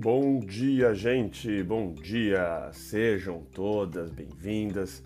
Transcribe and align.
Bom 0.00 0.38
dia, 0.38 0.94
gente! 0.94 1.60
Bom 1.64 1.92
dia! 1.92 2.70
Sejam 2.72 3.42
todas 3.52 4.12
bem-vindas 4.12 5.02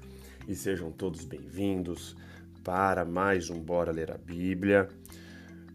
e 0.46 0.54
sejam 0.54 0.92
todos 0.92 1.24
bem-vindos 1.24 2.14
para 2.62 3.02
mais 3.02 3.48
um 3.48 3.58
Bora 3.58 3.90
Ler 3.90 4.10
a 4.10 4.18
Bíblia. 4.18 4.86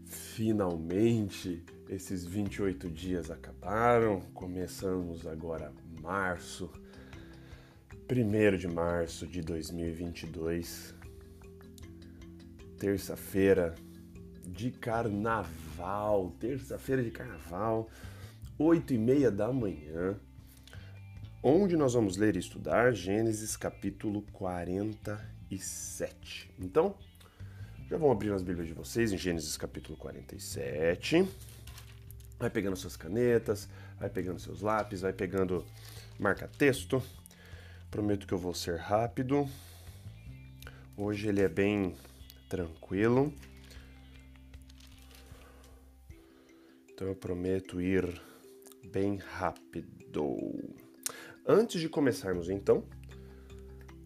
Finalmente, 0.05 1.65
esses 1.89 2.25
28 2.25 2.91
dias 2.91 3.31
acabaram, 3.31 4.21
começamos 4.35 5.25
agora 5.25 5.73
março, 5.99 6.69
1 8.07 8.55
de 8.55 8.67
março 8.67 9.25
de 9.25 9.41
2022, 9.41 10.93
terça-feira 12.77 13.73
de 14.45 14.69
carnaval, 14.69 16.35
terça-feira 16.39 17.01
de 17.01 17.09
carnaval, 17.09 17.89
8 18.59 18.91
e 18.91 18.97
meia 18.97 19.29
da 19.29 19.53
manhã, 19.53 20.19
onde 21.43 21.77
nós 21.77 21.93
vamos 21.93 22.17
ler 22.17 22.35
e 22.35 22.39
estudar 22.39 22.91
Gênesis 22.91 23.55
capítulo 23.55 24.23
47. 24.33 26.51
Então, 26.57 26.95
já 27.87 27.97
vão 27.97 28.11
abrir 28.11 28.33
as 28.33 28.41
Bíblias 28.41 28.67
de 28.67 28.73
vocês 28.73 29.11
em 29.11 29.17
Gênesis 29.17 29.55
capítulo 29.57 29.95
47. 29.95 31.29
Vai 32.39 32.49
pegando 32.49 32.75
suas 32.75 32.97
canetas, 32.97 33.69
vai 33.99 34.09
pegando 34.09 34.39
seus 34.39 34.61
lápis, 34.61 35.01
vai 35.01 35.13
pegando 35.13 35.63
marca-texto. 36.17 36.99
Prometo 37.91 38.25
que 38.25 38.33
eu 38.33 38.39
vou 38.39 38.55
ser 38.55 38.79
rápido. 38.79 39.47
Hoje 40.97 41.27
ele 41.27 41.41
é 41.41 41.49
bem 41.49 41.95
tranquilo. 42.49 43.31
Então 46.91 47.07
eu 47.07 47.15
prometo 47.15 47.79
ir 47.79 48.25
bem 48.91 49.17
rápido. 49.17 50.35
Antes 51.45 51.79
de 51.79 51.89
começarmos 51.89 52.49
então, 52.49 52.83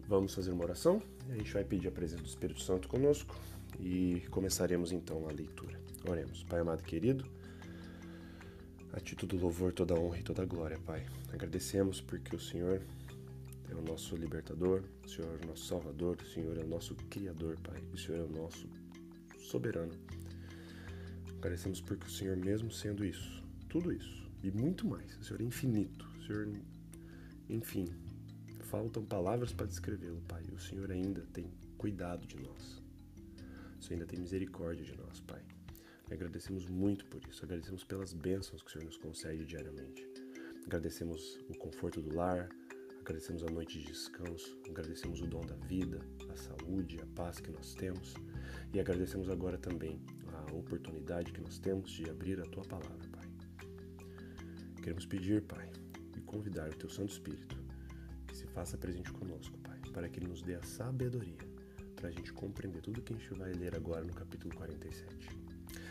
vamos 0.08 0.34
fazer 0.34 0.52
uma 0.52 0.64
oração 0.64 1.02
a 1.30 1.36
gente 1.36 1.52
vai 1.52 1.64
pedir 1.64 1.88
a 1.88 1.90
presença 1.90 2.22
do 2.22 2.28
Espírito 2.28 2.60
Santo 2.60 2.88
conosco 2.88 3.34
e 3.78 4.22
começaremos 4.30 4.92
então 4.92 5.28
a 5.28 5.32
leitura. 5.32 5.80
Oremos. 6.08 6.42
Pai 6.44 6.60
amado 6.60 6.80
e 6.80 6.84
querido, 6.84 7.24
a 8.92 9.00
ti 9.00 9.14
todo 9.14 9.36
louvor, 9.36 9.72
toda 9.72 9.94
honra 9.94 10.18
e 10.18 10.22
toda 10.22 10.44
glória, 10.44 10.78
Pai. 10.84 11.06
Agradecemos 11.32 12.00
porque 12.00 12.34
o 12.34 12.40
Senhor 12.40 12.82
é 13.70 13.74
o 13.74 13.82
nosso 13.82 14.16
libertador, 14.16 14.82
o 15.04 15.08
Senhor 15.08 15.38
é 15.40 15.44
o 15.44 15.48
nosso 15.48 15.64
salvador, 15.64 16.18
o 16.20 16.26
Senhor 16.26 16.58
é 16.58 16.62
o 16.62 16.68
nosso 16.68 16.94
criador, 17.08 17.56
Pai. 17.60 17.80
O 17.92 17.96
Senhor 17.96 18.20
é 18.20 18.24
o 18.24 18.28
nosso 18.28 18.68
soberano. 19.38 19.94
Agradecemos 21.38 21.80
porque 21.80 22.06
o 22.06 22.10
Senhor, 22.10 22.36
mesmo 22.36 22.70
sendo 22.70 23.04
isso, 23.04 23.42
tudo 23.68 23.92
isso 23.92 24.30
e 24.42 24.50
muito 24.50 24.86
mais, 24.86 25.16
o 25.18 25.24
Senhor 25.24 25.40
é 25.40 25.44
infinito, 25.44 26.08
o 26.18 26.26
Senhor, 26.26 26.48
enfim, 27.48 27.86
faltam 28.62 29.04
palavras 29.04 29.52
para 29.52 29.66
descrevê-lo, 29.66 30.20
Pai. 30.22 30.42
O 30.52 30.58
Senhor 30.58 30.90
ainda 30.90 31.22
tem 31.32 31.46
cuidado 31.78 32.26
de 32.26 32.36
nós, 32.36 32.82
o 33.78 33.82
Senhor 33.82 34.00
ainda 34.00 34.06
tem 34.06 34.18
misericórdia 34.18 34.84
de 34.84 34.96
nós, 34.96 35.20
Pai. 35.20 35.42
Agradecemos 36.10 36.66
muito 36.66 37.06
por 37.06 37.22
isso, 37.28 37.44
agradecemos 37.44 37.84
pelas 37.84 38.12
bênçãos 38.12 38.62
que 38.62 38.68
o 38.68 38.72
Senhor 38.72 38.84
nos 38.84 38.96
concede 38.96 39.46
diariamente. 39.46 40.06
Agradecemos 40.66 41.38
o 41.48 41.56
conforto 41.56 42.02
do 42.02 42.14
lar, 42.14 42.48
agradecemos 43.00 43.42
a 43.42 43.50
noite 43.50 43.80
de 43.80 43.86
descanso, 43.86 44.58
agradecemos 44.68 45.20
o 45.20 45.26
dom 45.26 45.40
da 45.40 45.56
vida, 45.66 46.00
a 46.30 46.36
saúde, 46.36 47.00
a 47.00 47.06
paz 47.14 47.40
que 47.40 47.50
nós 47.50 47.74
temos 47.74 48.14
e 48.72 48.80
agradecemos 48.80 49.28
agora 49.28 49.58
também 49.58 50.00
a 50.32 50.54
oportunidade 50.54 51.32
que 51.32 51.40
nós 51.40 51.58
temos 51.58 51.90
de 51.90 52.08
abrir 52.08 52.40
a 52.40 52.44
tua 52.44 52.64
palavra. 52.64 53.11
Queremos 54.82 55.06
pedir, 55.06 55.42
Pai, 55.42 55.70
e 56.16 56.20
convidar 56.22 56.68
o 56.68 56.74
teu 56.74 56.90
Santo 56.90 57.12
Espírito 57.12 57.56
que 58.26 58.36
se 58.36 58.46
faça 58.48 58.76
presente 58.76 59.12
conosco, 59.12 59.56
Pai, 59.58 59.78
para 59.92 60.08
que 60.08 60.18
ele 60.18 60.26
nos 60.26 60.42
dê 60.42 60.56
a 60.56 60.62
sabedoria 60.64 61.38
para 61.94 62.08
a 62.08 62.10
gente 62.10 62.32
compreender 62.32 62.80
tudo 62.82 63.00
que 63.00 63.14
a 63.14 63.16
gente 63.16 63.32
vai 63.34 63.52
ler 63.52 63.76
agora 63.76 64.04
no 64.04 64.12
capítulo 64.12 64.52
47. 64.56 65.28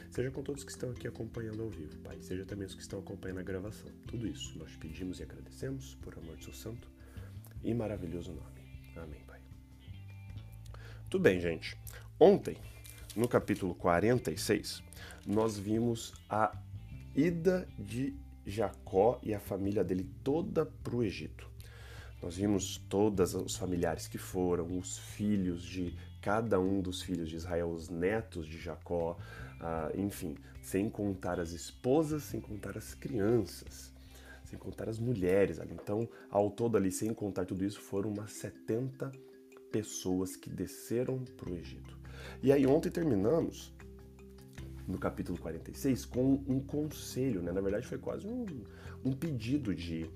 Seja 0.09 0.29
com 0.29 0.43
todos 0.43 0.65
que 0.65 0.71
estão 0.71 0.91
aqui 0.91 1.07
acompanhando 1.07 1.63
ao 1.63 1.69
vivo, 1.69 1.97
Pai, 1.99 2.21
seja 2.21 2.43
também 2.43 2.67
os 2.67 2.75
que 2.75 2.81
estão 2.81 2.99
acompanhando 2.99 3.39
a 3.39 3.43
gravação. 3.43 3.89
Tudo 4.07 4.27
isso 4.27 4.59
nós 4.59 4.75
pedimos 4.75 5.21
e 5.21 5.23
agradecemos 5.23 5.95
por 6.01 6.17
amor 6.17 6.35
do 6.35 6.43
seu 6.43 6.53
santo 6.53 6.91
e 7.63 7.73
maravilhoso 7.73 8.33
nome. 8.33 8.61
Amém, 8.97 9.23
Pai. 9.25 9.39
Tudo 11.09 11.21
bem, 11.21 11.39
gente. 11.39 11.77
Ontem 12.19 12.57
no 13.15 13.25
capítulo 13.25 13.73
46, 13.73 14.83
nós 15.25 15.57
vimos 15.57 16.13
a 16.29 16.61
ida 17.15 17.65
de 17.79 18.13
Jacó 18.45 19.19
e 19.23 19.33
a 19.33 19.39
família 19.39 19.83
dele 19.83 20.09
toda 20.23 20.65
para 20.65 20.95
o 20.95 21.03
Egito. 21.03 21.49
Nós 22.21 22.35
vimos 22.35 22.77
todos 22.89 23.33
os 23.33 23.55
familiares 23.55 24.07
que 24.07 24.17
foram, 24.17 24.77
os 24.77 24.97
filhos 24.97 25.63
de 25.63 25.95
cada 26.21 26.59
um 26.59 26.79
dos 26.79 27.01
filhos 27.01 27.27
de 27.27 27.35
Israel, 27.35 27.71
os 27.71 27.89
netos 27.89 28.45
de 28.45 28.59
Jacó, 28.59 29.17
uh, 29.59 29.99
enfim, 29.99 30.37
sem 30.61 30.87
contar 30.87 31.39
as 31.39 31.51
esposas, 31.51 32.23
sem 32.23 32.39
contar 32.39 32.77
as 32.77 32.93
crianças, 32.93 33.91
sem 34.45 34.59
contar 34.59 34.87
as 34.87 34.99
mulheres 34.99 35.59
ali. 35.59 35.73
Então, 35.73 36.07
ao 36.29 36.51
todo 36.51 36.77
ali, 36.77 36.91
sem 36.91 37.11
contar 37.11 37.45
tudo 37.45 37.65
isso, 37.65 37.81
foram 37.81 38.11
umas 38.11 38.33
70 38.33 39.11
pessoas 39.71 40.35
que 40.35 40.49
desceram 40.49 41.23
para 41.37 41.49
o 41.49 41.55
Egito. 41.55 41.97
E 42.43 42.51
aí 42.51 42.67
ontem 42.67 42.91
terminamos 42.91 43.73
no 44.91 44.97
capítulo 44.97 45.37
46 45.39 46.05
com 46.05 46.43
um 46.47 46.59
conselho, 46.59 47.41
né? 47.41 47.51
Na 47.51 47.61
verdade 47.61 47.87
foi 47.87 47.97
quase 47.97 48.27
um, 48.27 48.45
um 49.03 49.13
pedido 49.13 49.73
de, 49.73 50.09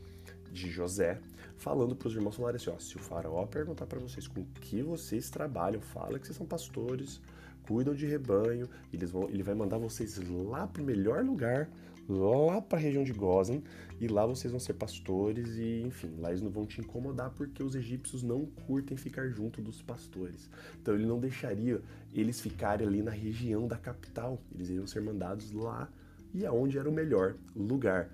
de 0.51 0.69
José 0.69 1.19
falando 1.57 1.95
para 1.95 2.07
os 2.07 2.15
irmãos 2.15 2.35
falarem 2.35 2.57
assim, 2.57 2.69
ó, 2.69 2.77
se 2.77 2.95
o 2.97 2.99
faraó 2.99 3.45
perguntar 3.45 3.85
para 3.85 3.99
vocês 3.99 4.27
com 4.27 4.43
que 4.61 4.81
vocês 4.81 5.29
trabalham, 5.29 5.81
fala 5.81 6.19
que 6.19 6.25
vocês 6.25 6.37
são 6.37 6.45
pastores, 6.45 7.21
cuidam 7.63 7.93
de 7.93 8.05
rebanho, 8.05 8.69
eles 8.93 9.09
vão, 9.09 9.29
ele 9.29 9.43
vai 9.43 9.55
mandar 9.55 9.77
vocês 9.77 10.17
lá 10.29 10.67
para 10.67 10.81
o 10.81 10.85
melhor 10.85 11.23
lugar, 11.23 11.69
lá 12.07 12.61
para 12.61 12.77
a 12.77 12.81
região 12.81 13.03
de 13.03 13.13
Gozen, 13.13 13.63
e 13.99 14.07
lá 14.07 14.25
vocês 14.25 14.51
vão 14.51 14.59
ser 14.59 14.73
pastores 14.73 15.55
e, 15.57 15.81
enfim, 15.85 16.13
lá 16.17 16.29
eles 16.29 16.41
não 16.41 16.49
vão 16.49 16.65
te 16.65 16.81
incomodar 16.81 17.31
porque 17.31 17.63
os 17.63 17.75
egípcios 17.75 18.23
não 18.23 18.45
curtem 18.45 18.97
ficar 18.97 19.29
junto 19.29 19.61
dos 19.61 19.81
pastores. 19.81 20.49
Então 20.81 20.93
ele 20.93 21.05
não 21.05 21.19
deixaria 21.19 21.81
eles 22.13 22.41
ficarem 22.41 22.87
ali 22.87 23.01
na 23.01 23.11
região 23.11 23.67
da 23.67 23.77
capital, 23.77 24.41
eles 24.53 24.69
iriam 24.69 24.85
ser 24.85 25.01
mandados 25.01 25.51
lá 25.51 25.89
e 26.33 26.45
aonde 26.45 26.77
era 26.77 26.89
o 26.89 26.93
melhor 26.93 27.35
lugar. 27.55 28.09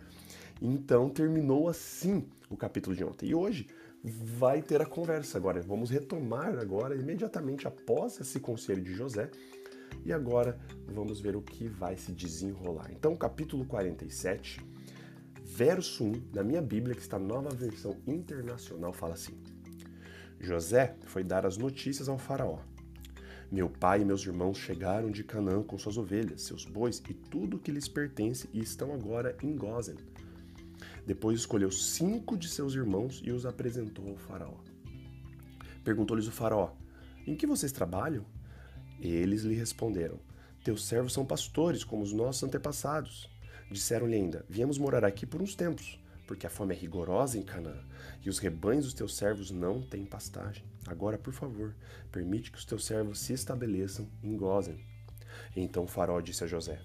Então 0.62 1.10
terminou 1.10 1.68
assim 1.68 2.24
o 2.50 2.56
capítulo 2.56 2.96
de 2.96 3.04
ontem. 3.04 3.30
E 3.30 3.36
hoje 3.36 3.68
vai 4.04 4.62
ter 4.62 4.82
a 4.82 4.86
conversa 4.86 5.38
agora. 5.38 5.62
Vamos 5.62 5.90
retomar 5.90 6.58
agora 6.60 6.96
imediatamente 6.96 7.68
após 7.68 8.20
esse 8.20 8.40
conselho 8.40 8.84
de 8.84 8.94
José 8.94 9.30
e 10.04 10.12
agora 10.12 10.60
vamos 10.88 11.20
ver 11.20 11.36
o 11.36 11.42
que 11.42 11.68
vai 11.68 11.98
se 11.98 12.12
desenrolar. 12.12 12.92
Então, 12.92 13.16
capítulo 13.16 13.66
47, 13.66 14.62
verso 15.44 16.04
1 16.04 16.12
da 16.32 16.44
minha 16.44 16.62
Bíblia, 16.62 16.96
que 16.96 17.02
está 17.02 17.20
nova 17.20 17.50
versão 17.50 17.98
internacional, 18.08 18.94
fala 18.94 19.14
assim: 19.14 19.38
José 20.40 20.96
foi 21.06 21.24
dar 21.24 21.46
as 21.46 21.58
notícias 21.58 22.10
ao 22.10 22.18
Faraó. 22.18 22.60
Meu 23.52 23.70
pai 23.70 24.02
e 24.02 24.06
meus 24.06 24.26
irmãos 24.26 24.58
chegaram 24.58 25.12
de 25.12 25.26
Canaã 25.26 25.62
com 25.62 25.78
suas 25.78 25.98
ovelhas, 25.98 26.44
seus 26.44 26.64
bois 26.64 27.04
e 27.10 27.14
tudo 27.14 27.60
que 27.60 27.72
lhes 27.72 27.88
pertence 27.88 28.50
e 28.54 28.60
estão 28.60 28.94
agora 28.94 29.36
em 29.44 29.56
Gozen. 29.56 29.98
Depois 31.06 31.40
escolheu 31.40 31.70
cinco 31.70 32.38
de 32.38 32.48
seus 32.48 32.74
irmãos 32.74 33.22
e 33.26 33.32
os 33.32 33.46
apresentou 33.46 34.08
ao 34.08 34.16
Faraó. 34.16 34.58
Perguntou-lhes 35.84 36.28
o 36.28 36.32
Faraó: 36.32 36.72
Em 37.28 37.36
que 37.36 37.46
vocês 37.46 37.72
trabalham? 37.72 38.26
Eles 39.02 39.42
lhe 39.42 39.56
responderam: 39.56 40.20
Teus 40.64 40.86
servos 40.86 41.14
são 41.14 41.26
pastores, 41.26 41.84
como 41.84 42.04
os 42.04 42.14
nossos 42.14 42.44
antepassados. 42.44 43.28
Disseram-lhe 43.72 44.16
ainda: 44.16 44.46
Viemos 44.48 44.78
morar 44.78 45.04
aqui 45.04 45.26
por 45.26 45.42
uns 45.42 45.56
tempos, 45.56 46.00
porque 46.28 46.46
a 46.46 46.50
fome 46.50 46.76
é 46.76 46.78
rigorosa 46.78 47.38
em 47.38 47.42
Canaã, 47.42 47.84
e 48.24 48.30
os 48.30 48.38
rebanhos 48.38 48.86
dos 48.86 48.94
teus 48.94 49.18
servos 49.18 49.50
não 49.50 49.82
têm 49.82 50.06
pastagem. 50.06 50.64
Agora, 50.86 51.18
por 51.18 51.34
favor, 51.34 51.76
permite 52.12 52.52
que 52.52 52.60
os 52.60 52.66
teus 52.66 52.86
servos 52.86 53.20
se 53.20 53.34
estabeleçam 53.34 54.08
em 54.24 54.38
Gozen. 54.38 54.80
Então 55.56 55.88
faraó 55.88 56.22
disse 56.22 56.44
a 56.44 56.48
José: 56.48 56.80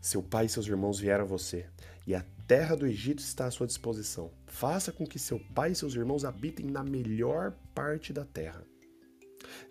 Seu 0.00 0.22
pai 0.22 0.46
e 0.46 0.48
seus 0.48 0.68
irmãos 0.68 1.00
vieram 1.00 1.24
a 1.24 1.26
você, 1.28 1.66
e 2.06 2.14
a 2.14 2.24
terra 2.46 2.76
do 2.76 2.86
Egito 2.86 3.18
está 3.18 3.46
à 3.46 3.50
sua 3.50 3.66
disposição. 3.66 4.30
Faça 4.46 4.92
com 4.92 5.04
que 5.04 5.18
seu 5.18 5.40
pai 5.40 5.72
e 5.72 5.74
seus 5.74 5.96
irmãos 5.96 6.24
habitem 6.24 6.66
na 6.66 6.84
melhor 6.84 7.52
parte 7.74 8.12
da 8.12 8.24
terra. 8.24 8.64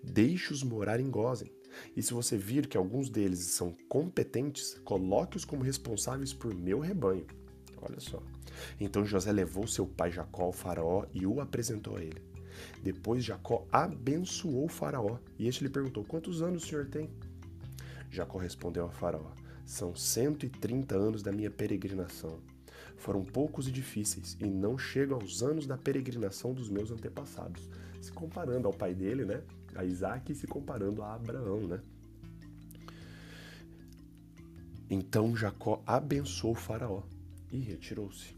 Deixe-os 0.03 0.63
morar 0.63 1.00
em 1.00 1.09
Gozen 1.09 1.60
e 1.95 2.01
se 2.01 2.13
você 2.13 2.38
vir 2.38 2.68
que 2.68 2.77
alguns 2.77 3.09
deles 3.09 3.39
são 3.39 3.75
competentes, 3.88 4.79
coloque-os 4.83 5.45
como 5.45 5.63
responsáveis 5.63 6.33
por 6.33 6.53
meu 6.53 6.79
rebanho. 6.79 7.25
Olha 7.81 8.00
só. 8.00 8.21
Então 8.79 9.06
José 9.06 9.31
levou 9.31 9.68
seu 9.68 9.88
pai 9.88 10.12
Jacó 10.12 10.44
ao 10.44 10.51
faraó 10.51 11.06
e 11.13 11.25
o 11.25 11.41
apresentou 11.41 11.97
a 11.97 12.03
ele. 12.03 12.21
Depois 12.83 13.23
Jacó 13.23 13.65
abençoou 13.71 14.65
o 14.65 14.69
faraó 14.69 15.18
e 15.38 15.47
este 15.47 15.63
lhe 15.63 15.69
perguntou: 15.69 16.03
Quantos 16.03 16.41
anos 16.41 16.63
o 16.63 16.68
senhor 16.68 16.88
tem? 16.88 17.09
Jacó 18.09 18.38
respondeu 18.38 18.83
ao 18.83 18.91
faraó: 18.91 19.31
São 19.65 19.95
130 19.95 20.95
anos 20.95 21.23
da 21.23 21.31
minha 21.31 21.50
peregrinação. 21.50 22.39
foram 22.97 23.23
poucos 23.23 23.68
e 23.68 23.71
difíceis 23.71 24.38
e 24.39 24.45
não 24.45 24.77
chegam 24.77 25.18
aos 25.19 25.41
anos 25.41 25.65
da 25.65 25.77
peregrinação 25.77 26.53
dos 26.53 26.69
meus 26.69 26.91
antepassados. 26.91 27.68
Se 28.00 28.12
comparando 28.12 28.68
ao 28.68 28.73
pai 28.73 28.94
dele, 28.94 29.25
né? 29.25 29.41
A 29.75 29.85
Isaac 29.85 30.33
se 30.33 30.47
comparando 30.47 31.01
a 31.01 31.13
Abraão, 31.13 31.68
né? 31.68 31.81
Então 34.89 35.35
Jacó 35.35 35.81
abençoou 35.85 36.53
Faraó 36.53 37.03
e 37.51 37.59
retirou-se. 37.59 38.35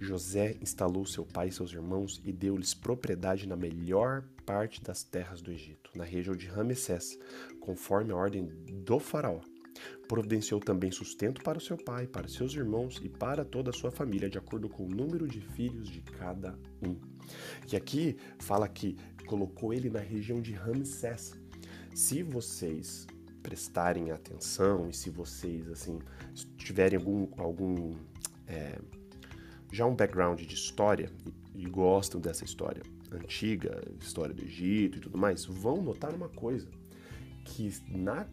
José 0.00 0.56
instalou 0.60 1.04
seu 1.06 1.24
pai 1.24 1.48
e 1.48 1.52
seus 1.52 1.72
irmãos 1.72 2.20
e 2.24 2.32
deu-lhes 2.32 2.72
propriedade 2.72 3.48
na 3.48 3.56
melhor 3.56 4.22
parte 4.46 4.82
das 4.82 5.02
terras 5.02 5.40
do 5.40 5.50
Egito, 5.50 5.90
na 5.94 6.04
região 6.04 6.36
de 6.36 6.46
Ramessés, 6.46 7.18
conforme 7.60 8.12
a 8.12 8.16
ordem 8.16 8.46
do 8.84 8.98
faraó. 8.98 9.40
Providenciou 10.06 10.60
também 10.60 10.90
sustento 10.90 11.42
para 11.42 11.58
o 11.58 11.60
seu 11.60 11.76
pai, 11.76 12.06
para 12.06 12.28
seus 12.28 12.54
irmãos 12.54 13.00
e 13.02 13.08
para 13.08 13.44
toda 13.44 13.70
a 13.70 13.72
sua 13.72 13.90
família, 13.90 14.28
de 14.28 14.38
acordo 14.38 14.68
com 14.68 14.84
o 14.84 14.88
número 14.88 15.26
de 15.26 15.40
filhos 15.40 15.88
de 15.88 16.00
cada 16.00 16.58
um. 16.82 16.96
E 17.70 17.76
aqui 17.76 18.16
fala 18.38 18.66
que 18.68 18.96
colocou 19.26 19.72
ele 19.72 19.90
na 19.90 20.00
região 20.00 20.40
de 20.40 20.52
Ramsés. 20.52 21.34
Se 21.94 22.22
vocês 22.22 23.06
prestarem 23.42 24.10
atenção 24.10 24.88
e 24.88 24.94
se 24.94 25.10
vocês 25.10 25.68
assim 25.68 25.98
tiverem 26.56 26.98
algum, 26.98 27.28
algum 27.36 27.94
é, 28.46 28.78
já 29.70 29.86
um 29.86 29.94
background 29.94 30.40
de 30.40 30.54
história 30.54 31.10
e, 31.54 31.62
e 31.62 31.66
gostam 31.66 32.20
dessa 32.20 32.44
história 32.44 32.82
antiga, 33.10 33.82
história 34.00 34.34
do 34.34 34.44
Egito 34.44 34.98
e 34.98 35.00
tudo 35.00 35.18
mais, 35.18 35.44
vão 35.44 35.82
notar 35.82 36.14
uma 36.14 36.28
coisa 36.28 36.68
que 37.44 37.72
na 37.88 38.26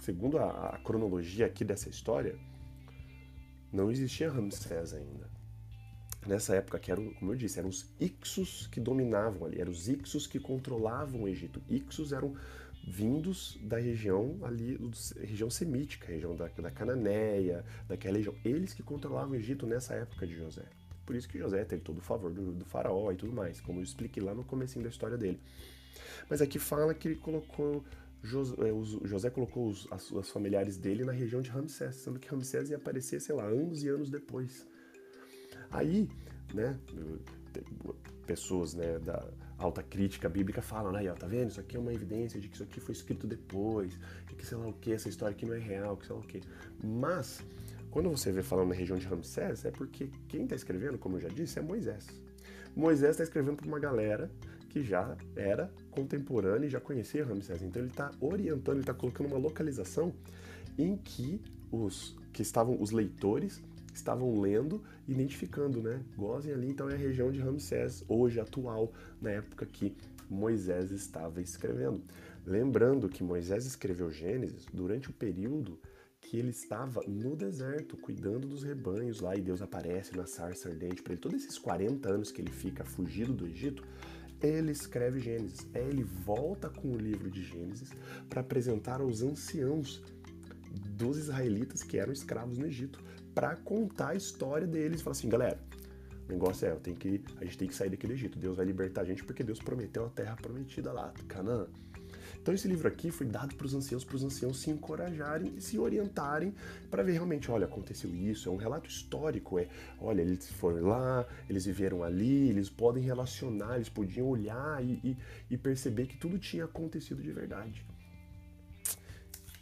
segundo 0.00 0.38
a, 0.38 0.74
a 0.74 0.78
cronologia 0.78 1.46
aqui 1.46 1.64
dessa 1.64 1.88
história 1.88 2.38
não 3.72 3.90
existia 3.90 4.30
Ramsés 4.30 4.92
ainda. 4.94 5.28
Nessa 6.26 6.56
época, 6.56 6.78
que 6.78 6.90
eram, 6.90 7.12
como 7.14 7.32
eu 7.32 7.36
disse, 7.36 7.58
eram 7.58 7.68
os 7.68 7.86
Ixos 8.00 8.66
que 8.66 8.80
dominavam 8.80 9.46
ali, 9.46 9.60
eram 9.60 9.70
os 9.70 9.88
Ixos 9.88 10.26
que 10.26 10.38
controlavam 10.38 11.22
o 11.22 11.28
Egito. 11.28 11.62
Ixos 11.68 12.12
eram 12.12 12.34
vindos 12.86 13.58
da 13.62 13.78
região 13.78 14.38
ali, 14.42 14.78
região 15.20 15.50
semítica, 15.50 16.08
região 16.08 16.34
da, 16.34 16.48
da 16.48 16.70
Cananéia, 16.70 17.64
daquela 17.86 18.16
região. 18.16 18.34
Eles 18.44 18.74
que 18.74 18.82
controlavam 18.82 19.32
o 19.32 19.36
Egito 19.36 19.66
nessa 19.66 19.94
época 19.94 20.26
de 20.26 20.34
José. 20.34 20.64
Por 21.06 21.16
isso 21.16 21.28
que 21.28 21.38
José 21.38 21.64
teve 21.64 21.82
todo 21.82 21.98
o 21.98 22.02
favor 22.02 22.30
do, 22.30 22.52
do 22.52 22.64
faraó 22.64 23.10
e 23.10 23.16
tudo 23.16 23.32
mais, 23.32 23.60
como 23.60 23.78
eu 23.80 23.82
expliquei 23.82 24.22
lá 24.22 24.34
no 24.34 24.44
comecinho 24.44 24.82
da 24.82 24.90
história 24.90 25.16
dele. 25.16 25.40
Mas 26.28 26.42
aqui 26.42 26.58
fala 26.58 26.92
que 26.92 27.08
ele 27.08 27.16
colocou 27.16 27.82
José, 28.22 28.54
é, 28.58 29.06
José 29.06 29.30
colocou 29.30 29.68
os, 29.68 29.86
as, 29.90 30.10
os 30.10 30.30
familiares 30.30 30.76
dele 30.76 31.04
na 31.04 31.12
região 31.12 31.40
de 31.40 31.50
Ramsés, 31.50 31.96
sendo 31.96 32.18
que 32.18 32.28
Ramsés 32.28 32.70
ia 32.70 32.76
aparecer, 32.76 33.20
sei 33.20 33.34
lá, 33.34 33.44
anos 33.44 33.82
e 33.82 33.88
anos 33.88 34.10
depois. 34.10 34.66
Aí, 35.70 36.08
né, 36.52 36.78
pessoas 38.26 38.74
né, 38.74 38.98
da 38.98 39.26
alta 39.58 39.82
crítica 39.82 40.28
bíblica 40.28 40.62
falam, 40.62 40.92
ó, 40.94 41.14
tá 41.14 41.26
vendo? 41.26 41.50
Isso 41.50 41.60
aqui 41.60 41.76
é 41.76 41.80
uma 41.80 41.92
evidência 41.92 42.40
de 42.40 42.48
que 42.48 42.54
isso 42.54 42.62
aqui 42.62 42.80
foi 42.80 42.92
escrito 42.92 43.26
depois, 43.26 43.98
que 44.36 44.46
sei 44.46 44.56
lá 44.56 44.68
o 44.68 44.72
que, 44.72 44.92
essa 44.92 45.08
história 45.08 45.34
aqui 45.34 45.44
não 45.44 45.54
é 45.54 45.58
real, 45.58 45.96
que 45.96 46.06
sei 46.06 46.14
lá 46.14 46.20
o 46.20 46.24
que. 46.24 46.40
Mas, 46.82 47.42
quando 47.90 48.08
você 48.08 48.30
vê 48.30 48.42
falando 48.42 48.68
na 48.68 48.74
região 48.74 48.96
de 48.98 49.06
Ramsés, 49.06 49.64
é 49.64 49.70
porque 49.70 50.10
quem 50.28 50.44
está 50.44 50.54
escrevendo, 50.54 50.96
como 50.96 51.16
eu 51.16 51.20
já 51.20 51.28
disse, 51.28 51.58
é 51.58 51.62
Moisés. 51.62 52.06
Moisés 52.76 53.12
está 53.12 53.24
escrevendo 53.24 53.56
para 53.56 53.66
uma 53.66 53.80
galera 53.80 54.30
que 54.68 54.84
já 54.84 55.16
era 55.34 55.72
contemporânea 55.98 56.66
e 56.66 56.70
já 56.70 56.80
conhecia 56.80 57.24
Ramsés. 57.24 57.62
Então 57.62 57.82
ele 57.82 57.90
está 57.90 58.12
orientando, 58.20 58.76
ele 58.76 58.80
está 58.80 58.94
colocando 58.94 59.26
uma 59.26 59.38
localização 59.38 60.12
em 60.78 60.96
que 60.96 61.40
os 61.72 62.16
que 62.32 62.42
estavam 62.42 62.80
os 62.80 62.92
leitores 62.92 63.60
estavam 63.92 64.40
lendo, 64.40 64.80
identificando, 65.08 65.82
né? 65.82 66.00
Gozem 66.16 66.52
ali, 66.52 66.68
então 66.70 66.88
é 66.88 66.94
a 66.94 66.96
região 66.96 67.32
de 67.32 67.40
Ramsés, 67.40 68.04
hoje 68.08 68.38
atual, 68.38 68.92
na 69.20 69.30
época 69.30 69.66
que 69.66 69.96
Moisés 70.30 70.92
estava 70.92 71.40
escrevendo. 71.40 72.00
Lembrando 72.46 73.08
que 73.08 73.24
Moisés 73.24 73.66
escreveu 73.66 74.10
Gênesis 74.10 74.66
durante 74.72 75.10
o 75.10 75.12
período 75.12 75.80
que 76.20 76.36
ele 76.36 76.50
estava 76.50 77.02
no 77.08 77.34
deserto, 77.34 77.96
cuidando 77.96 78.46
dos 78.46 78.62
rebanhos 78.62 79.20
lá, 79.20 79.34
e 79.34 79.40
Deus 79.40 79.62
aparece 79.62 80.16
na 80.16 80.26
sarça 80.26 80.68
ardente 80.68 81.02
para 81.02 81.14
ele. 81.14 81.20
Todos 81.20 81.42
esses 81.42 81.58
40 81.58 82.08
anos 82.08 82.30
que 82.30 82.40
ele 82.40 82.50
fica 82.50 82.84
fugido 82.84 83.32
do 83.32 83.46
Egito, 83.46 83.82
ele 84.42 84.72
escreve 84.72 85.20
Gênesis. 85.20 85.66
É, 85.74 85.80
ele 85.80 86.04
volta 86.04 86.68
com 86.68 86.88
o 86.88 86.96
livro 86.96 87.30
de 87.30 87.42
Gênesis 87.42 87.90
para 88.28 88.40
apresentar 88.40 89.00
aos 89.00 89.22
anciãos 89.22 90.02
dos 90.90 91.16
israelitas 91.16 91.82
que 91.82 91.98
eram 91.98 92.12
escravos 92.12 92.58
no 92.58 92.66
Egito, 92.66 93.02
para 93.34 93.56
contar 93.56 94.10
a 94.10 94.14
história 94.14 94.66
deles. 94.66 95.00
Fala 95.00 95.12
assim, 95.12 95.28
galera, 95.28 95.58
o 96.28 96.32
negócio 96.32 96.66
é, 96.66 96.72
eu 96.72 96.80
tenho 96.80 96.96
que, 96.96 97.22
a 97.40 97.44
gente 97.44 97.58
tem 97.58 97.68
que 97.68 97.74
sair 97.74 97.90
daqui 97.90 98.06
do 98.06 98.12
Egito. 98.12 98.38
Deus 98.38 98.56
vai 98.56 98.66
libertar 98.66 99.02
a 99.02 99.04
gente 99.04 99.24
porque 99.24 99.42
Deus 99.42 99.60
prometeu 99.60 100.06
a 100.06 100.10
terra 100.10 100.36
prometida 100.36 100.92
lá, 100.92 101.12
Canaã. 101.26 101.66
Então 102.48 102.54
esse 102.54 102.66
livro 102.66 102.88
aqui 102.88 103.10
foi 103.10 103.26
dado 103.26 103.54
para 103.56 103.66
os 103.66 103.74
anciãos, 103.74 104.04
para 104.04 104.16
os 104.16 104.24
anciãos 104.24 104.58
se 104.58 104.70
encorajarem 104.70 105.52
e 105.54 105.60
se 105.60 105.78
orientarem 105.78 106.54
para 106.90 107.02
ver 107.02 107.12
realmente, 107.12 107.50
olha, 107.50 107.66
aconteceu 107.66 108.08
isso, 108.08 108.48
é 108.48 108.52
um 108.52 108.56
relato 108.56 108.88
histórico, 108.88 109.58
é, 109.58 109.68
olha, 110.00 110.22
eles 110.22 110.50
foram 110.52 110.86
lá, 110.86 111.26
eles 111.46 111.66
viveram 111.66 112.02
ali, 112.02 112.48
eles 112.48 112.70
podem 112.70 113.02
relacionar, 113.02 113.76
eles 113.76 113.90
podiam 113.90 114.26
olhar 114.26 114.82
e, 114.82 114.98
e, 115.04 115.16
e 115.50 115.58
perceber 115.58 116.06
que 116.06 116.16
tudo 116.16 116.38
tinha 116.38 116.64
acontecido 116.64 117.22
de 117.22 117.30
verdade. 117.30 117.84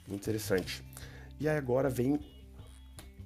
Interessante. 0.09 0.81
E 1.41 1.49
aí 1.49 1.57
agora 1.57 1.91
vem 1.91 2.21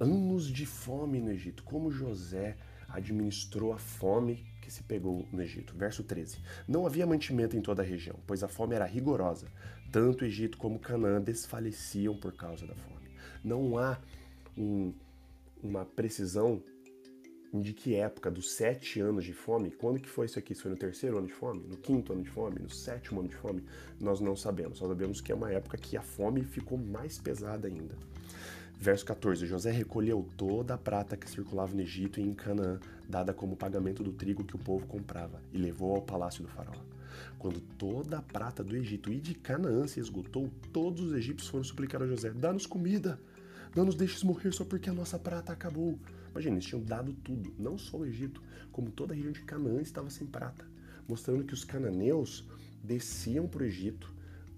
anos 0.00 0.46
de 0.46 0.64
fome 0.64 1.20
no 1.20 1.30
Egito, 1.30 1.62
como 1.64 1.90
José 1.90 2.56
administrou 2.88 3.74
a 3.74 3.78
fome 3.78 4.42
que 4.70 4.74
se 4.74 4.84
pegou 4.84 5.26
no 5.32 5.42
Egito. 5.42 5.74
Verso 5.76 6.04
13. 6.04 6.38
Não 6.66 6.86
havia 6.86 7.04
mantimento 7.04 7.56
em 7.56 7.60
toda 7.60 7.82
a 7.82 7.84
região, 7.84 8.16
pois 8.24 8.44
a 8.44 8.48
fome 8.48 8.76
era 8.76 8.84
rigorosa. 8.84 9.48
Tanto 9.90 10.22
o 10.22 10.24
Egito 10.24 10.56
como 10.56 10.78
Canaã 10.78 11.20
desfaleciam 11.20 12.16
por 12.16 12.32
causa 12.32 12.64
da 12.66 12.74
fome. 12.76 13.10
Não 13.42 13.76
há 13.76 13.98
um, 14.56 14.94
uma 15.60 15.84
precisão 15.84 16.62
de 17.52 17.72
que 17.72 17.96
época, 17.96 18.30
dos 18.30 18.52
sete 18.52 19.00
anos 19.00 19.24
de 19.24 19.32
fome, 19.32 19.72
quando 19.72 19.98
que 19.98 20.08
foi 20.08 20.26
isso 20.26 20.38
aqui? 20.38 20.54
Se 20.54 20.62
foi 20.62 20.70
no 20.70 20.76
terceiro 20.76 21.18
ano 21.18 21.26
de 21.26 21.32
fome? 21.32 21.66
No 21.66 21.76
quinto 21.76 22.12
ano 22.12 22.22
de 22.22 22.30
fome? 22.30 22.60
No 22.60 22.70
sétimo 22.70 23.18
ano 23.18 23.28
de 23.28 23.34
fome? 23.34 23.64
Nós 23.98 24.20
não 24.20 24.36
sabemos. 24.36 24.78
Só 24.78 24.86
sabemos 24.86 25.20
que 25.20 25.32
é 25.32 25.34
uma 25.34 25.50
época 25.50 25.76
que 25.76 25.96
a 25.96 26.02
fome 26.02 26.44
ficou 26.44 26.78
mais 26.78 27.18
pesada 27.18 27.66
ainda. 27.66 27.96
Verso 28.80 29.04
14: 29.04 29.46
José 29.46 29.70
recolheu 29.70 30.26
toda 30.38 30.72
a 30.72 30.78
prata 30.78 31.14
que 31.14 31.28
circulava 31.28 31.74
no 31.74 31.82
Egito 31.82 32.18
e 32.18 32.22
em 32.22 32.32
Canaã, 32.32 32.80
dada 33.06 33.34
como 33.34 33.54
pagamento 33.54 34.02
do 34.02 34.10
trigo 34.10 34.42
que 34.42 34.56
o 34.56 34.58
povo 34.58 34.86
comprava, 34.86 35.38
e 35.52 35.58
levou 35.58 35.94
ao 35.94 36.00
palácio 36.00 36.42
do 36.42 36.48
faraó. 36.48 36.80
Quando 37.38 37.60
toda 37.60 38.16
a 38.16 38.22
prata 38.22 38.64
do 38.64 38.74
Egito 38.74 39.12
e 39.12 39.20
de 39.20 39.34
Canaã 39.34 39.86
se 39.86 40.00
esgotou, 40.00 40.50
todos 40.72 41.02
os 41.02 41.12
egípcios 41.12 41.50
foram 41.50 41.62
suplicar 41.62 42.02
a 42.02 42.06
José: 42.06 42.30
Dá-nos 42.30 42.64
comida, 42.64 43.20
não 43.76 43.84
nos 43.84 43.94
deixes 43.94 44.22
morrer 44.22 44.50
só 44.50 44.64
porque 44.64 44.88
a 44.88 44.94
nossa 44.94 45.18
prata 45.18 45.52
acabou. 45.52 45.98
Imagina, 46.30 46.54
eles 46.54 46.64
tinham 46.64 46.82
dado 46.82 47.12
tudo, 47.12 47.52
não 47.58 47.76
só 47.76 47.98
o 47.98 48.06
Egito, 48.06 48.42
como 48.72 48.90
toda 48.90 49.12
a 49.12 49.16
região 49.16 49.32
de 49.32 49.42
Canaã 49.42 49.82
estava 49.82 50.08
sem 50.08 50.26
prata, 50.26 50.64
mostrando 51.06 51.44
que 51.44 51.52
os 51.52 51.64
cananeus 51.64 52.48
desciam 52.82 53.46
para 53.46 53.62
o 53.62 53.66
Egito 53.66 54.10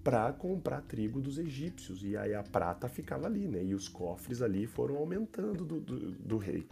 para 0.03 0.33
comprar 0.33 0.81
trigo 0.81 1.21
dos 1.21 1.37
egípcios. 1.37 2.03
E 2.03 2.17
aí 2.17 2.33
a 2.33 2.43
prata 2.43 2.89
ficava 2.89 3.27
ali, 3.27 3.47
né? 3.47 3.63
E 3.63 3.73
os 3.73 3.87
cofres 3.87 4.41
ali 4.41 4.67
foram 4.67 4.97
aumentando 4.97 5.63
do, 5.63 5.79
do, 5.79 6.11
do 6.11 6.37
rei. 6.37 6.67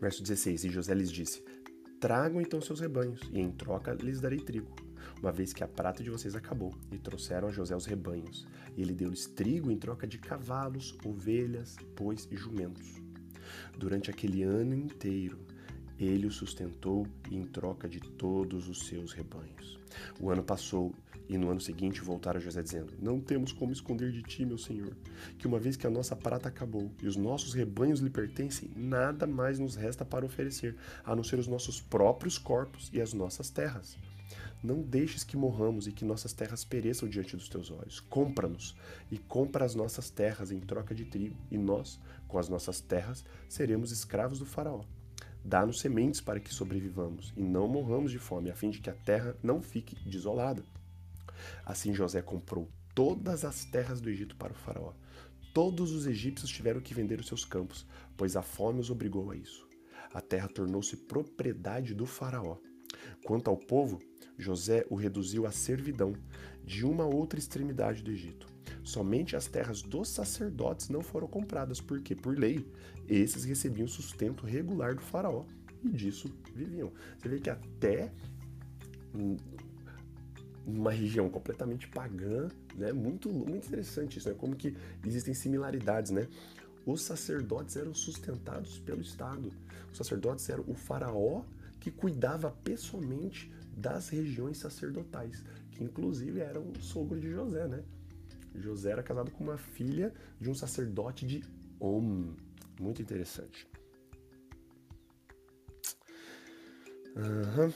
Verso 0.00 0.22
16: 0.22 0.64
E 0.64 0.68
José 0.68 0.94
lhes 0.94 1.10
disse: 1.10 1.42
Tragam 2.00 2.40
então 2.40 2.60
seus 2.60 2.80
rebanhos, 2.80 3.20
e 3.32 3.40
em 3.40 3.50
troca 3.50 3.94
lhes 3.94 4.20
darei 4.20 4.38
trigo, 4.38 4.74
uma 5.22 5.32
vez 5.32 5.52
que 5.52 5.64
a 5.64 5.68
prata 5.68 6.02
de 6.02 6.10
vocês 6.10 6.34
acabou. 6.34 6.74
E 6.90 6.98
trouxeram 6.98 7.48
a 7.48 7.52
José 7.52 7.74
os 7.74 7.86
rebanhos. 7.86 8.46
E 8.76 8.82
ele 8.82 8.92
deu-lhes 8.92 9.26
trigo 9.26 9.70
em 9.70 9.78
troca 9.78 10.06
de 10.06 10.18
cavalos, 10.18 10.98
ovelhas, 11.04 11.76
bois 11.96 12.28
e 12.30 12.36
jumentos. 12.36 13.00
Durante 13.78 14.10
aquele 14.10 14.42
ano 14.42 14.74
inteiro, 14.74 15.38
ele 16.04 16.26
o 16.26 16.30
sustentou 16.30 17.06
em 17.30 17.44
troca 17.44 17.88
de 17.88 18.00
todos 18.00 18.68
os 18.68 18.86
seus 18.86 19.12
rebanhos. 19.12 19.78
O 20.20 20.30
ano 20.30 20.42
passou 20.42 20.92
e 21.28 21.38
no 21.38 21.50
ano 21.50 21.60
seguinte 21.60 22.00
voltaram 22.00 22.38
a 22.38 22.42
José 22.42 22.62
dizendo: 22.62 22.92
Não 23.00 23.20
temos 23.20 23.52
como 23.52 23.72
esconder 23.72 24.12
de 24.12 24.22
ti, 24.22 24.44
meu 24.44 24.58
senhor, 24.58 24.94
que 25.38 25.46
uma 25.46 25.58
vez 25.58 25.76
que 25.76 25.86
a 25.86 25.90
nossa 25.90 26.14
prata 26.14 26.48
acabou 26.48 26.90
e 27.02 27.06
os 27.06 27.16
nossos 27.16 27.54
rebanhos 27.54 28.00
lhe 28.00 28.10
pertencem, 28.10 28.70
nada 28.76 29.26
mais 29.26 29.58
nos 29.58 29.74
resta 29.74 30.04
para 30.04 30.26
oferecer, 30.26 30.76
a 31.04 31.16
não 31.16 31.24
ser 31.24 31.38
os 31.38 31.46
nossos 31.46 31.80
próprios 31.80 32.38
corpos 32.38 32.90
e 32.92 33.00
as 33.00 33.12
nossas 33.12 33.50
terras. 33.50 33.96
Não 34.62 34.80
deixes 34.80 35.22
que 35.22 35.36
morramos 35.36 35.86
e 35.86 35.92
que 35.92 36.06
nossas 36.06 36.32
terras 36.32 36.64
pereçam 36.64 37.06
diante 37.06 37.36
dos 37.36 37.50
teus 37.50 37.70
olhos. 37.70 38.00
Compra-nos 38.00 38.74
e 39.10 39.18
compra 39.18 39.64
as 39.64 39.74
nossas 39.74 40.08
terras 40.08 40.50
em 40.50 40.58
troca 40.58 40.94
de 40.94 41.04
trigo, 41.04 41.36
e 41.50 41.58
nós, 41.58 42.00
com 42.26 42.38
as 42.38 42.48
nossas 42.48 42.80
terras, 42.80 43.24
seremos 43.46 43.92
escravos 43.92 44.38
do 44.38 44.46
Faraó. 44.46 44.82
Dá-nos 45.44 45.80
sementes 45.80 46.20
para 46.20 46.40
que 46.40 46.52
sobrevivamos 46.52 47.32
e 47.36 47.42
não 47.42 47.68
morramos 47.68 48.10
de 48.10 48.18
fome, 48.18 48.50
a 48.50 48.54
fim 48.54 48.70
de 48.70 48.80
que 48.80 48.90
a 48.90 48.94
terra 48.94 49.36
não 49.42 49.60
fique 49.60 49.94
desolada. 50.08 50.64
Assim 51.64 51.92
José 51.92 52.22
comprou 52.22 52.68
todas 52.94 53.44
as 53.44 53.64
terras 53.64 54.00
do 54.00 54.08
Egito 54.08 54.36
para 54.36 54.52
o 54.52 54.56
faraó, 54.56 54.94
Todos 55.54 55.92
os 55.92 56.04
egípcios 56.04 56.50
tiveram 56.50 56.80
que 56.80 56.92
vender 56.92 57.20
os 57.20 57.28
seus 57.28 57.44
campos, 57.44 57.86
pois 58.16 58.34
a 58.34 58.42
fome 58.42 58.80
os 58.80 58.90
obrigou 58.90 59.30
a 59.30 59.36
isso. 59.36 59.68
A 60.12 60.20
terra 60.20 60.48
tornou-se 60.48 60.96
propriedade 60.96 61.94
do 61.94 62.06
Faraó. 62.06 62.58
Quanto 63.24 63.48
ao 63.48 63.56
povo, 63.56 64.00
José 64.36 64.84
o 64.90 64.96
reduziu 64.96 65.46
à 65.46 65.52
servidão, 65.52 66.12
de 66.64 66.84
uma 66.84 67.06
outra 67.06 67.38
extremidade 67.38 68.02
do 68.02 68.10
Egito. 68.10 68.53
Somente 68.84 69.34
as 69.34 69.46
terras 69.46 69.80
dos 69.80 70.08
sacerdotes 70.08 70.90
não 70.90 71.00
foram 71.02 71.26
compradas, 71.26 71.80
porque, 71.80 72.14
por 72.14 72.38
lei, 72.38 72.64
esses 73.08 73.42
recebiam 73.44 73.88
sustento 73.88 74.44
regular 74.44 74.94
do 74.94 75.00
faraó 75.00 75.44
e 75.82 75.88
disso 75.88 76.30
viviam. 76.54 76.92
Você 77.18 77.28
vê 77.28 77.40
que 77.40 77.48
até 77.48 78.12
numa 80.66 80.90
região 80.90 81.28
completamente 81.30 81.88
pagã, 81.88 82.48
né? 82.76 82.92
Muito, 82.92 83.30
muito 83.30 83.66
interessante 83.66 84.18
isso, 84.18 84.28
né? 84.28 84.34
Como 84.36 84.54
que 84.54 84.76
existem 85.04 85.32
similaridades, 85.32 86.10
né? 86.10 86.28
Os 86.84 87.02
sacerdotes 87.02 87.76
eram 87.76 87.94
sustentados 87.94 88.78
pelo 88.80 89.00
Estado. 89.00 89.50
Os 89.90 89.96
sacerdotes 89.96 90.48
eram 90.50 90.64
o 90.66 90.74
faraó 90.74 91.42
que 91.80 91.90
cuidava 91.90 92.50
pessoalmente 92.50 93.50
das 93.76 94.08
regiões 94.08 94.58
sacerdotais, 94.58 95.42
que 95.70 95.82
inclusive 95.82 96.40
era 96.40 96.60
o 96.60 96.72
sogro 96.80 97.18
de 97.18 97.30
José, 97.30 97.66
né? 97.66 97.82
José 98.54 98.90
era 98.90 99.02
casado 99.02 99.30
com 99.30 99.44
uma 99.44 99.58
filha 99.58 100.12
de 100.40 100.48
um 100.48 100.54
sacerdote 100.54 101.26
de 101.26 101.42
Om. 101.80 102.34
Muito 102.80 103.02
interessante. 103.02 103.66
Uhum. 107.16 107.72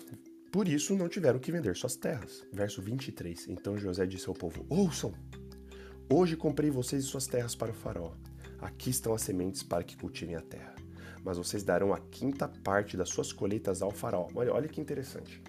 Por 0.51 0.67
isso 0.67 0.97
não 0.97 1.09
tiveram 1.09 1.39
que 1.39 1.53
vender 1.53 1.77
suas 1.77 1.95
terras. 1.95 2.45
Verso 2.53 2.81
23. 2.81 3.49
Então 3.49 3.77
José 3.77 4.07
disse 4.07 4.29
ao 4.29 4.35
povo: 4.35 4.65
Ouçam! 4.69 5.13
Hoje 6.11 6.37
comprei 6.37 6.71
vocês 6.71 7.05
e 7.05 7.07
suas 7.07 7.27
terras 7.27 7.55
para 7.55 7.71
o 7.71 7.75
faraó. 7.75 8.13
Aqui 8.61 8.91
estão 8.91 9.15
as 9.15 9.23
sementes 9.23 9.63
para 9.63 9.85
que 9.85 9.97
cultivem 9.97 10.35
a 10.35 10.41
terra. 10.41 10.75
Mas 11.23 11.37
vocês 11.37 11.63
darão 11.63 11.93
a 11.93 11.99
quinta 11.99 12.49
parte 12.49 12.97
das 12.97 13.11
suas 13.11 13.33
colheitas 13.33 13.83
ao 13.83 13.91
faraó. 13.91 14.29
Olha, 14.35 14.53
olha 14.53 14.69
que 14.69 14.81
interessante. 14.81 15.43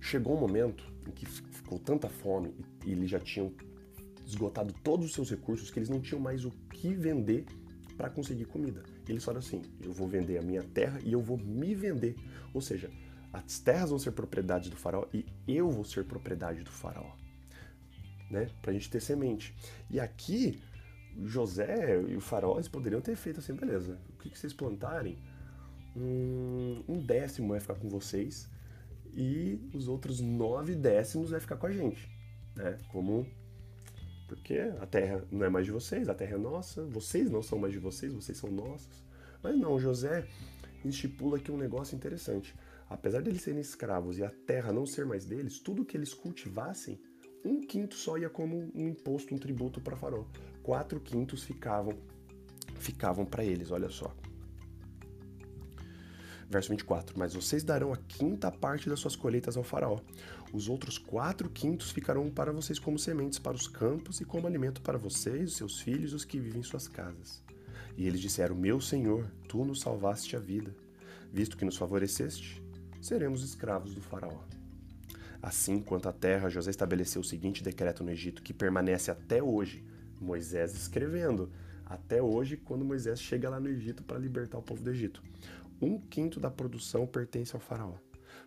Chegou 0.00 0.36
um 0.36 0.40
momento 0.40 0.84
em 1.08 1.10
que 1.10 1.26
ficou 1.66 1.80
tanta 1.80 2.08
fome 2.08 2.54
e 2.84 2.92
eles 2.92 3.10
já 3.10 3.18
tinham 3.18 3.52
esgotado 4.24 4.72
todos 4.84 5.06
os 5.06 5.12
seus 5.12 5.30
recursos 5.30 5.68
que 5.68 5.80
eles 5.80 5.88
não 5.88 6.00
tinham 6.00 6.20
mais 6.20 6.44
o 6.44 6.50
que 6.70 6.94
vender 6.94 7.44
para 7.96 8.08
conseguir 8.08 8.44
comida. 8.44 8.84
Eles 9.08 9.24
falaram 9.24 9.44
assim: 9.44 9.62
eu 9.82 9.92
vou 9.92 10.06
vender 10.06 10.38
a 10.38 10.42
minha 10.42 10.62
terra 10.62 11.00
e 11.04 11.12
eu 11.12 11.20
vou 11.20 11.36
me 11.36 11.74
vender. 11.74 12.14
Ou 12.54 12.60
seja, 12.60 12.88
as 13.32 13.58
terras 13.58 13.90
vão 13.90 13.98
ser 13.98 14.12
propriedade 14.12 14.70
do 14.70 14.76
faraó 14.76 15.06
e 15.12 15.26
eu 15.46 15.68
vou 15.68 15.84
ser 15.84 16.04
propriedade 16.04 16.62
do 16.62 16.70
faraó. 16.70 17.12
Né? 18.30 18.48
Para 18.62 18.70
a 18.70 18.74
gente 18.74 18.88
ter 18.88 19.00
semente. 19.00 19.54
E 19.90 19.98
aqui, 19.98 20.60
José 21.24 22.00
e 22.08 22.16
o 22.16 22.20
faraó 22.20 22.60
poderiam 22.70 23.00
ter 23.00 23.16
feito 23.16 23.40
assim: 23.40 23.54
beleza, 23.54 23.98
o 24.10 24.22
que, 24.22 24.30
que 24.30 24.38
vocês 24.38 24.52
plantarem? 24.52 25.18
Um, 25.96 26.84
um 26.86 27.00
décimo 27.00 27.48
vai 27.48 27.60
ficar 27.60 27.74
com 27.74 27.88
vocês 27.88 28.48
e 29.16 29.58
os 29.72 29.88
outros 29.88 30.20
nove 30.20 30.74
décimos 30.74 31.30
vai 31.30 31.40
ficar 31.40 31.56
com 31.56 31.66
a 31.66 31.72
gente, 31.72 32.08
né? 32.54 32.78
Como 32.92 33.26
porque 34.28 34.58
a 34.80 34.86
terra 34.86 35.24
não 35.30 35.46
é 35.46 35.48
mais 35.48 35.64
de 35.64 35.72
vocês, 35.72 36.08
a 36.08 36.14
terra 36.14 36.34
é 36.34 36.38
nossa, 36.38 36.84
vocês 36.84 37.30
não 37.30 37.42
são 37.42 37.58
mais 37.58 37.72
de 37.72 37.78
vocês, 37.78 38.12
vocês 38.12 38.36
são 38.36 38.50
nossos. 38.50 39.04
Mas 39.42 39.56
não, 39.56 39.78
José 39.78 40.26
estipula 40.84 41.38
aqui 41.38 41.50
um 41.50 41.56
negócio 41.56 41.96
interessante. 41.96 42.54
Apesar 42.88 43.22
de 43.22 43.30
eles 43.30 43.42
serem 43.42 43.60
escravos 43.60 44.18
e 44.18 44.24
a 44.24 44.30
terra 44.30 44.72
não 44.72 44.84
ser 44.84 45.06
mais 45.06 45.24
deles, 45.24 45.58
tudo 45.60 45.84
que 45.84 45.96
eles 45.96 46.12
cultivassem, 46.12 47.00
um 47.44 47.60
quinto 47.60 47.94
só 47.94 48.18
ia 48.18 48.28
como 48.28 48.70
um 48.74 48.88
imposto, 48.88 49.34
um 49.34 49.38
tributo 49.38 49.80
para 49.80 49.96
Faraó. 49.96 50.24
Quatro 50.62 51.00
quintos 51.00 51.44
ficavam 51.44 51.96
ficavam 52.78 53.24
para 53.24 53.44
eles, 53.44 53.70
olha 53.70 53.88
só. 53.88 54.14
Verso 56.48 56.68
24: 56.70 57.18
Mas 57.18 57.34
vocês 57.34 57.64
darão 57.64 57.92
a 57.92 57.96
quinta 57.96 58.50
parte 58.50 58.88
das 58.88 59.00
suas 59.00 59.16
colheitas 59.16 59.56
ao 59.56 59.64
Faraó. 59.64 60.00
Os 60.52 60.68
outros 60.68 60.96
quatro 60.96 61.50
quintos 61.50 61.90
ficarão 61.90 62.30
para 62.30 62.52
vocês 62.52 62.78
como 62.78 62.98
sementes 62.98 63.38
para 63.38 63.56
os 63.56 63.66
campos 63.66 64.20
e 64.20 64.24
como 64.24 64.46
alimento 64.46 64.80
para 64.80 64.96
vocês, 64.96 65.50
os 65.50 65.56
seus 65.56 65.80
filhos 65.80 66.12
e 66.12 66.14
os 66.14 66.24
que 66.24 66.38
vivem 66.38 66.60
em 66.60 66.64
suas 66.64 66.86
casas. 66.86 67.42
E 67.96 68.06
eles 68.06 68.20
disseram: 68.20 68.54
Meu 68.54 68.80
Senhor, 68.80 69.28
tu 69.48 69.64
nos 69.64 69.80
salvaste 69.80 70.36
a 70.36 70.38
vida. 70.38 70.74
Visto 71.32 71.56
que 71.56 71.64
nos 71.64 71.76
favoreceste, 71.76 72.62
seremos 73.02 73.42
escravos 73.42 73.94
do 73.94 74.00
Faraó. 74.00 74.38
Assim, 75.42 75.80
quanto 75.80 76.08
à 76.08 76.12
terra, 76.12 76.48
José 76.48 76.70
estabeleceu 76.70 77.20
o 77.20 77.24
seguinte 77.24 77.62
decreto 77.62 78.04
no 78.04 78.10
Egito, 78.10 78.42
que 78.42 78.54
permanece 78.54 79.10
até 79.10 79.42
hoje. 79.42 79.84
Moisés 80.20 80.74
escrevendo, 80.74 81.50
até 81.84 82.22
hoje, 82.22 82.56
quando 82.56 82.84
Moisés 82.84 83.20
chega 83.20 83.50
lá 83.50 83.60
no 83.60 83.68
Egito 83.68 84.02
para 84.02 84.18
libertar 84.18 84.58
o 84.58 84.62
povo 84.62 84.82
do 84.82 84.90
Egito 84.90 85.22
um 85.80 85.98
quinto 86.00 86.40
da 86.40 86.50
produção 86.50 87.06
pertence 87.06 87.54
ao 87.54 87.60
faraó. 87.60 87.94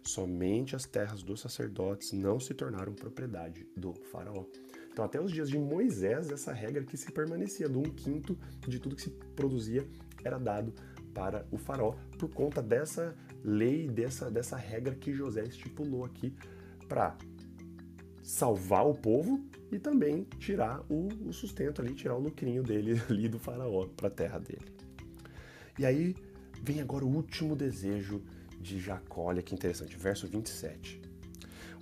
Somente 0.04 0.76
as 0.76 0.86
terras 0.86 1.22
dos 1.22 1.42
sacerdotes 1.42 2.14
não 2.14 2.40
se 2.40 2.54
tornaram 2.54 2.94
propriedade 2.94 3.68
do 3.76 3.94
faraó. 4.12 4.46
Então, 4.92 5.06
até 5.06 5.22
os 5.22 5.32
dias 5.32 5.50
de 5.50 5.58
Moisés, 5.58 6.30
essa 6.30 6.52
regra 6.52 6.84
que 6.84 6.98
se 6.98 7.12
permanecia, 7.12 7.70
do 7.70 7.80
um 7.80 7.84
quinto 7.84 8.38
de 8.68 8.80
tudo 8.80 8.96
que 8.96 9.02
se 9.02 9.12
produzia 9.36 9.86
era 10.24 10.38
dado 10.38 10.74
para 11.14 11.46
o 11.52 11.58
faraó, 11.58 11.96
por 12.18 12.30
conta 12.30 12.62
dessa 12.62 13.16
lei, 13.44 13.88
dessa, 13.88 14.30
dessa 14.30 14.56
regra 14.56 14.96
que 14.96 15.14
José 15.14 15.44
estipulou 15.44 16.06
aqui 16.06 16.34
para 16.88 17.18
salvar 18.22 18.86
o 18.86 18.94
povo 18.94 19.44
e 19.72 19.80
também 19.80 20.24
tirar 20.38 20.84
o, 20.90 21.08
o, 21.28 21.34
sustento 21.34 21.82
ali, 21.82 21.94
tirar 21.94 22.16
o 22.16 22.20
lucrinho 22.20 22.64
dele 22.64 23.02
ali 23.10 23.28
do 23.28 23.40
faraó 23.40 23.88
para 23.88 24.08
a 24.08 24.12
terra 24.12 24.40
dele. 24.40 24.66
E 25.78 25.86
aí 25.86 26.16
Vem 26.62 26.82
agora 26.82 27.06
o 27.06 27.16
último 27.16 27.56
desejo 27.56 28.22
de 28.60 28.80
Jacó, 28.80 29.24
olha 29.24 29.42
que 29.42 29.54
interessante, 29.54 29.96
verso 29.96 30.28
27. 30.28 31.02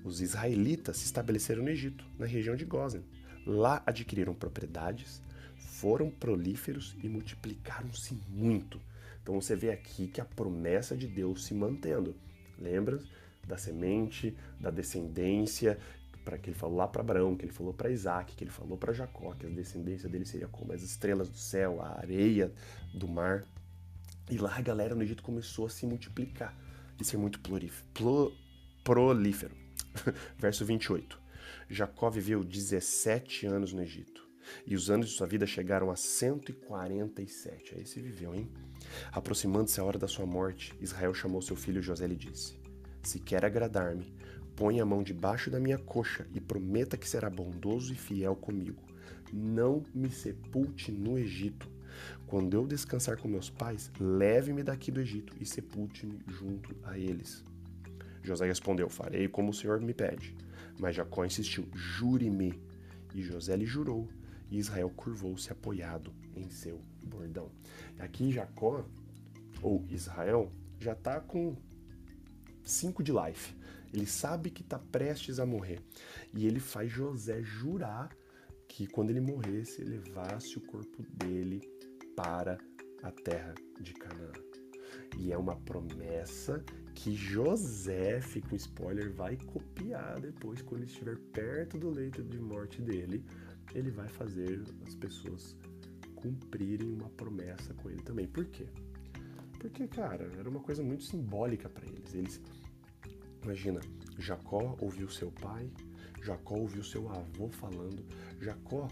Os 0.03 0.22
israelitas 0.22 0.98
se 0.98 1.05
estabeleceram 1.05 1.63
no 1.63 1.69
Egito, 1.69 2.05
na 2.17 2.25
região 2.25 2.55
de 2.55 2.63
Gozen. 2.63 3.03
Lá 3.46 3.81
adquiriram 3.86 4.34
propriedades, 4.34 5.22
foram 5.57 6.10
prolíferos 6.10 6.96
e 7.03 7.10
multiplicaram-se 7.10 8.17
muito. 8.29 8.79
Então 9.22 9.39
você 9.41 9.55
vê 9.55 9.72
aqui 9.72 10.07
que 10.07 10.22
a 10.22 10.25
promessa 10.25 10.96
de 10.96 11.07
Deus 11.07 11.46
se 11.46 11.53
mantendo. 11.53 12.15
Lembra 12.60 13.00
da 13.46 13.57
semente, 13.57 14.36
da 14.60 14.69
descendência, 14.69 15.77
para 16.24 16.38
que 16.38 16.50
ele 16.50 16.57
falou 16.57 16.77
lá 16.77 16.88
para 16.88 17.01
Abraão, 17.01 17.36
que 17.36 17.46
ele 17.46 17.53
falou 17.53 17.74
para 17.74 17.89
Isaac, 17.89 18.36
que 18.36 18.43
ele 18.43 18.51
falou 18.51 18.77
para 18.77 18.91
Jacó, 18.91 19.34
que 19.34 19.46
a 19.46 19.50
descendência 19.50 20.10
dele 20.10 20.25
seria 20.25 20.48
como 20.48 20.74
as 20.74 20.81
estrelas 20.81 21.29
do 21.29 21.38
céu, 21.38 21.81
a 21.81 21.98
areia 21.98 22.51
do 22.93 23.07
mar. 23.07 23.46
E 24.29 24.38
lá 24.38 24.57
a 24.57 24.62
galera 24.62 24.93
no 24.93 25.03
Egito 25.03 25.24
começou 25.24 25.65
a 25.65 25.69
se 25.69 25.86
multiplicar 25.86 26.53
e 27.00 27.05
ser 27.05 27.17
muito 27.17 27.39
prolífero. 28.84 29.55
Verso 30.38 30.65
28. 30.65 31.19
Jacó 31.69 32.10
viveu 32.10 32.43
17 32.43 33.46
anos 33.46 33.72
no 33.72 33.81
Egito. 33.81 34.27
E 34.65 34.75
os 34.75 34.89
anos 34.89 35.10
de 35.10 35.15
sua 35.15 35.27
vida 35.27 35.46
chegaram 35.46 35.91
a 35.91 35.96
147. 35.96 37.75
Aí 37.75 37.86
se 37.86 38.01
viveu, 38.01 38.34
hein? 38.34 38.50
Aproximando-se 39.12 39.79
a 39.79 39.84
hora 39.84 40.00
da 40.00 40.07
sua 40.07 40.25
morte, 40.25 40.74
Israel 40.79 41.13
chamou 41.13 41.41
seu 41.41 41.55
filho 41.55 41.81
José 41.81 42.05
e 42.05 42.10
lhe 42.10 42.15
disse: 42.15 42.60
Se 43.03 43.19
quer 43.19 43.43
agradar-me, 43.46 44.13
põe 44.55 44.79
a 44.79 44.86
mão 44.86 45.03
debaixo 45.03 45.50
da 45.50 45.60
minha 45.60 45.77
coxa 45.77 46.27
e 46.34 46.39
prometa 46.39 46.98
que 46.98 47.07
será 47.07 47.29
bondoso 47.29 47.93
e 47.93 47.96
fiel 47.96 48.36
comigo. 48.36 48.84
Não 49.31 49.84
me 49.93 50.10
sepulte 50.10 50.91
no 50.91 51.17
Egito, 51.17 51.69
quando 52.25 52.53
eu 52.53 52.67
descansar 52.67 53.17
com 53.17 53.27
meus 53.27 53.49
pais, 53.49 53.91
leve-me 53.99 54.63
daqui 54.63 54.91
do 54.91 54.99
Egito 54.99 55.33
e 55.39 55.45
sepulte-me 55.45 56.19
junto 56.27 56.75
a 56.83 56.97
eles. 56.97 57.43
José 58.23 58.45
respondeu: 58.45 58.89
Farei 58.89 59.27
como 59.27 59.51
o 59.51 59.53
Senhor 59.53 59.79
me 59.81 59.93
pede. 59.93 60.35
Mas 60.79 60.95
Jacó 60.95 61.25
insistiu: 61.25 61.67
Jure-me. 61.73 62.61
E 63.15 63.21
José 63.21 63.55
lhe 63.55 63.65
jurou, 63.65 64.07
e 64.51 64.59
Israel 64.59 64.89
curvou-se 64.89 65.51
apoiado 65.51 66.13
em 66.35 66.49
seu 66.49 66.81
bordão. 67.03 67.49
Aqui 67.97 68.31
Jacó, 68.31 68.85
ou 69.61 69.85
Israel, 69.89 70.51
já 70.79 70.91
está 70.91 71.19
com 71.19 71.55
cinco 72.63 73.01
de 73.01 73.11
life. 73.11 73.55
Ele 73.93 74.05
sabe 74.05 74.51
que 74.51 74.61
está 74.61 74.77
prestes 74.77 75.39
a 75.39 75.45
morrer. 75.45 75.81
E 76.33 76.45
ele 76.45 76.59
faz 76.59 76.91
José 76.91 77.41
jurar 77.41 78.15
que 78.67 78.85
quando 78.85 79.09
ele 79.09 79.21
morresse, 79.21 79.81
levasse 79.81 80.57
o 80.57 80.61
corpo 80.61 81.01
dele 81.13 81.61
para 82.17 82.57
a 83.03 83.12
terra 83.12 83.53
de 83.79 83.93
Canaã. 83.93 84.33
E 85.19 85.31
é 85.31 85.38
uma 85.38 85.55
promessa 85.55 86.63
que 86.95 87.15
José, 87.15 88.19
fica 88.19 88.53
um 88.53 88.57
spoiler, 88.57 89.13
vai 89.13 89.38
copiar 89.38 90.19
depois, 90.19 90.62
quando 90.63 90.81
ele 90.81 90.91
estiver 90.91 91.17
perto 91.31 91.77
do 91.77 91.89
leito 91.91 92.24
de 92.24 92.39
morte 92.39 92.81
dele. 92.81 93.24
Ele 93.74 93.91
vai 93.91 94.07
fazer 94.07 94.63
as 94.86 94.95
pessoas 94.95 95.55
cumprirem 96.15 96.91
uma 96.91 97.09
promessa 97.12 97.74
com 97.75 97.89
ele 97.89 98.01
também. 98.01 98.27
Por 98.27 98.45
quê? 98.45 98.67
Porque, 99.59 99.88
cara, 99.88 100.29
era 100.39 100.50
uma 100.50 100.59
coisa 100.59 100.81
muito 100.81 101.03
simbólica 101.03 101.69
para 101.69 101.86
eles. 101.86 102.13
Eles, 102.15 102.41
imagina, 103.43 103.79
Jacó 104.17 104.75
ouviu 104.79 105.07
seu 105.09 105.31
pai, 105.31 105.69
Jacó 106.24 106.55
ouviu 106.55 106.83
seu 106.83 107.07
avô 107.09 107.50
falando, 107.50 108.03
Jacó 108.41 108.88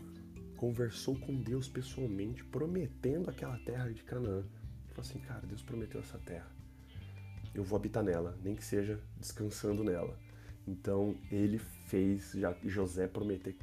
conversou 0.56 1.16
com 1.18 1.36
Deus 1.36 1.68
pessoalmente, 1.68 2.44
prometendo 2.44 3.30
aquela 3.30 3.58
terra 3.60 3.90
de 3.92 4.04
Canaã. 4.04 4.44
Falou 4.90 5.02
assim, 5.02 5.20
cara, 5.20 5.46
Deus 5.46 5.62
prometeu 5.62 6.00
essa 6.00 6.18
terra. 6.20 6.50
Eu 7.54 7.64
vou 7.64 7.78
habitar 7.78 8.04
nela, 8.04 8.38
nem 8.44 8.56
que 8.56 8.64
seja 8.64 9.00
descansando 9.18 9.84
nela. 9.84 10.18
Então 10.68 11.16
ele 11.32 11.60
fez 11.60 12.32
já 12.34 12.56
José 12.64 13.08
prometer 13.08 13.56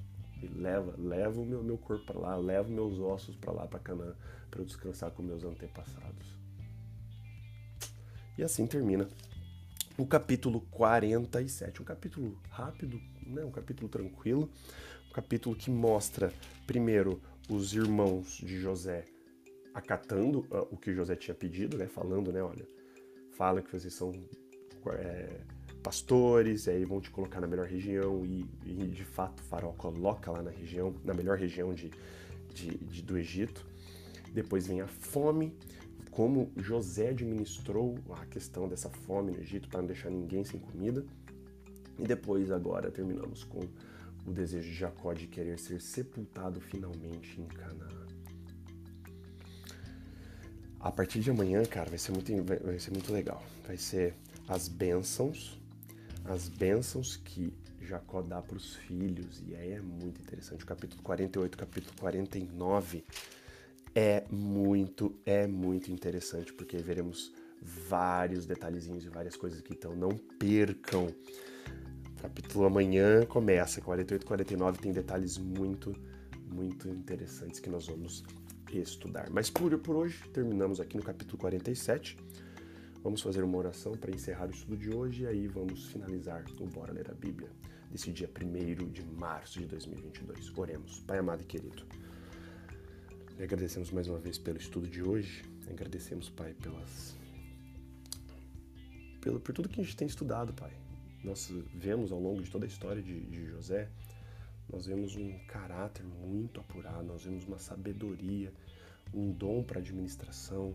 leva, 0.49 0.95
leva 0.99 1.41
o 1.41 1.45
meu, 1.45 1.63
meu 1.63 1.79
corpo 1.79 2.05
para 2.05 2.19
lá, 2.19 2.37
leva 2.37 2.69
meus 2.69 2.99
ossos 2.99 3.37
para 3.37 3.53
lá, 3.53 3.67
para 3.67 3.79
Canaã, 3.79 4.15
para 4.51 4.61
eu 4.61 4.65
descansar 4.65 5.11
com 5.11 5.23
meus 5.23 5.45
antepassados. 5.45 6.37
E 8.37 8.43
assim 8.43 8.67
termina 8.67 9.09
o 9.97 10.07
capítulo 10.07 10.61
47. 10.71 11.83
Um 11.83 11.85
capítulo 11.85 12.39
rápido, 12.49 13.01
né? 13.27 13.45
um 13.45 13.51
capítulo 13.51 13.89
tranquilo, 13.89 14.51
capítulo 15.13 15.55
que 15.55 15.71
mostra, 15.71 16.33
primeiro, 16.67 17.21
os 17.49 17.75
irmãos 17.75 18.39
de 18.39 18.59
José 18.59 19.05
acatando 19.75 20.41
uh, 20.51 20.69
o 20.71 20.77
que 20.77 20.93
José 20.93 21.17
tinha 21.17 21.35
pedido, 21.35 21.77
né? 21.77 21.87
falando, 21.87 22.33
né? 22.33 22.43
Olha, 22.43 22.67
fala 23.33 23.63
que 23.63 23.71
vocês 23.71 23.93
são 23.95 24.13
é, 24.91 25.41
pastores, 25.83 26.69
aí 26.69 26.85
vão 26.85 27.01
te 27.01 27.11
colocar 27.11 27.41
na 27.41 27.47
melhor 27.47 27.67
região, 27.67 28.25
e, 28.25 28.47
e, 28.65 28.89
de 28.89 29.05
fato 29.05 29.43
faraó 29.43 29.73
coloca 29.73 30.31
lá 30.31 30.43
na 30.43 30.51
região, 30.51 30.95
na 31.05 31.15
melhor 31.15 31.39
região 31.39 31.75
de, 31.75 31.91
de, 32.53 32.77
de 32.79 33.03
do 33.03 33.19
Egito. 33.19 33.67
Depois 34.33 34.67
vem 34.67 34.81
a 34.81 34.87
fome, 34.87 35.55
como 36.11 36.51
José 36.57 37.09
administrou 37.09 37.99
a 38.11 38.27
questão 38.27 38.69
dessa 38.69 38.89
fome 38.89 39.33
no 39.33 39.41
Egito 39.41 39.69
para 39.69 39.81
não 39.81 39.87
deixar 39.87 40.11
ninguém 40.11 40.45
sem 40.45 40.61
comida. 40.61 41.05
E 41.99 42.05
depois, 42.05 42.51
agora, 42.51 42.91
terminamos 42.91 43.45
com 43.45 43.61
o 44.27 44.33
desejo 44.33 44.69
de 44.71 44.75
Jacó 44.75 45.13
de 45.13 45.27
querer 45.27 45.59
ser 45.59 45.81
sepultado 45.81 46.61
finalmente 46.61 47.41
em 47.41 47.47
Canaã. 47.47 48.07
A 50.81 50.91
partir 50.91 51.21
de 51.21 51.31
amanhã, 51.31 51.65
cara, 51.65 51.89
vai 51.89 51.99
ser 51.99 52.13
muito, 52.13 52.33
vai 52.43 52.79
ser 52.79 52.91
muito 52.91 53.13
legal. 53.13 53.43
Vai 53.67 53.77
ser 53.77 54.15
as 54.49 54.67
bênçãos, 54.67 55.61
as 56.25 56.49
bênçãos 56.49 57.17
que 57.17 57.55
Jacó 57.81 58.21
dá 58.23 58.43
para 58.43 58.57
os 58.57 58.75
filhos. 58.75 59.43
E 59.47 59.55
aí 59.55 59.73
é 59.73 59.81
muito 59.81 60.21
interessante. 60.21 60.65
O 60.65 60.67
capítulo 60.67 61.03
48, 61.03 61.57
capítulo 61.57 61.95
49 62.01 63.05
é 63.95 64.25
muito, 64.31 65.15
é 65.25 65.47
muito 65.47 65.93
interessante, 65.93 66.53
porque 66.53 66.79
veremos 66.79 67.33
vários 67.61 68.47
detalhezinhos 68.47 69.05
e 69.05 69.09
várias 69.09 69.37
coisas 69.37 69.61
aqui, 69.61 69.75
então 69.75 69.95
não 69.95 70.17
percam. 70.39 71.15
Capítulo 72.23 72.67
amanhã 72.67 73.27
começa, 73.27 73.81
48 73.81 74.23
e 74.23 74.25
49 74.25 74.79
tem 74.79 74.93
detalhes 74.93 75.39
muito, 75.39 75.93
muito 76.47 76.89
interessantes 76.89 77.59
que 77.59 77.69
nós 77.69 77.89
vamos 77.89 78.23
estudar. 78.73 79.29
Mas 79.29 79.51
por, 79.51 79.77
por 79.79 79.97
hoje, 79.97 80.23
terminamos 80.33 80.79
aqui 80.79 80.97
no 80.97 81.03
capítulo 81.03 81.37
47. 81.37 82.17
Vamos 83.03 83.21
fazer 83.23 83.43
uma 83.43 83.59
oração 83.59 83.97
para 83.97 84.13
encerrar 84.13 84.47
o 84.47 84.51
estudo 84.53 84.77
de 84.77 84.95
hoje 84.95 85.25
e 85.25 85.27
aí 85.27 85.49
vamos 85.49 85.87
finalizar 85.87 86.45
o 86.61 86.67
Bora 86.69 86.93
Ler 86.93 87.11
a 87.11 87.15
Bíblia 87.15 87.51
desse 87.91 88.13
dia 88.13 88.31
1 88.31 88.89
de 88.89 89.03
março 89.03 89.59
de 89.59 89.67
2022. 89.67 90.57
Oremos. 90.57 91.01
Pai 91.01 91.19
amado 91.19 91.43
e 91.43 91.45
querido, 91.45 91.85
agradecemos 93.37 93.91
mais 93.91 94.07
uma 94.07 94.21
vez 94.21 94.39
pelo 94.39 94.59
estudo 94.59 94.87
de 94.87 95.03
hoje. 95.03 95.43
Agradecemos, 95.69 96.29
Pai, 96.29 96.55
pelas 96.55 97.17
pelo, 99.21 99.41
por 99.41 99.53
tudo 99.53 99.69
que 99.69 99.81
a 99.81 99.85
gente 99.85 99.97
tem 99.97 100.07
estudado, 100.07 100.53
Pai. 100.53 100.82
Nós 101.25 101.51
vemos 101.75 102.11
ao 102.11 102.21
longo 102.21 102.43
de 102.43 102.51
toda 102.51 102.65
a 102.65 102.69
história 102.69 103.03
de, 103.03 103.21
de 103.27 103.47
José, 103.47 103.89
nós 104.69 104.87
vemos 104.87 105.17
um 105.17 105.39
caráter 105.47 106.05
muito 106.05 106.61
apurado, 106.61 107.05
nós 107.05 107.25
vemos 107.25 107.45
uma 107.45 107.59
sabedoria, 107.59 108.53
um 109.13 109.31
dom 109.31 109.63
para 109.63 109.79
administração 109.79 110.75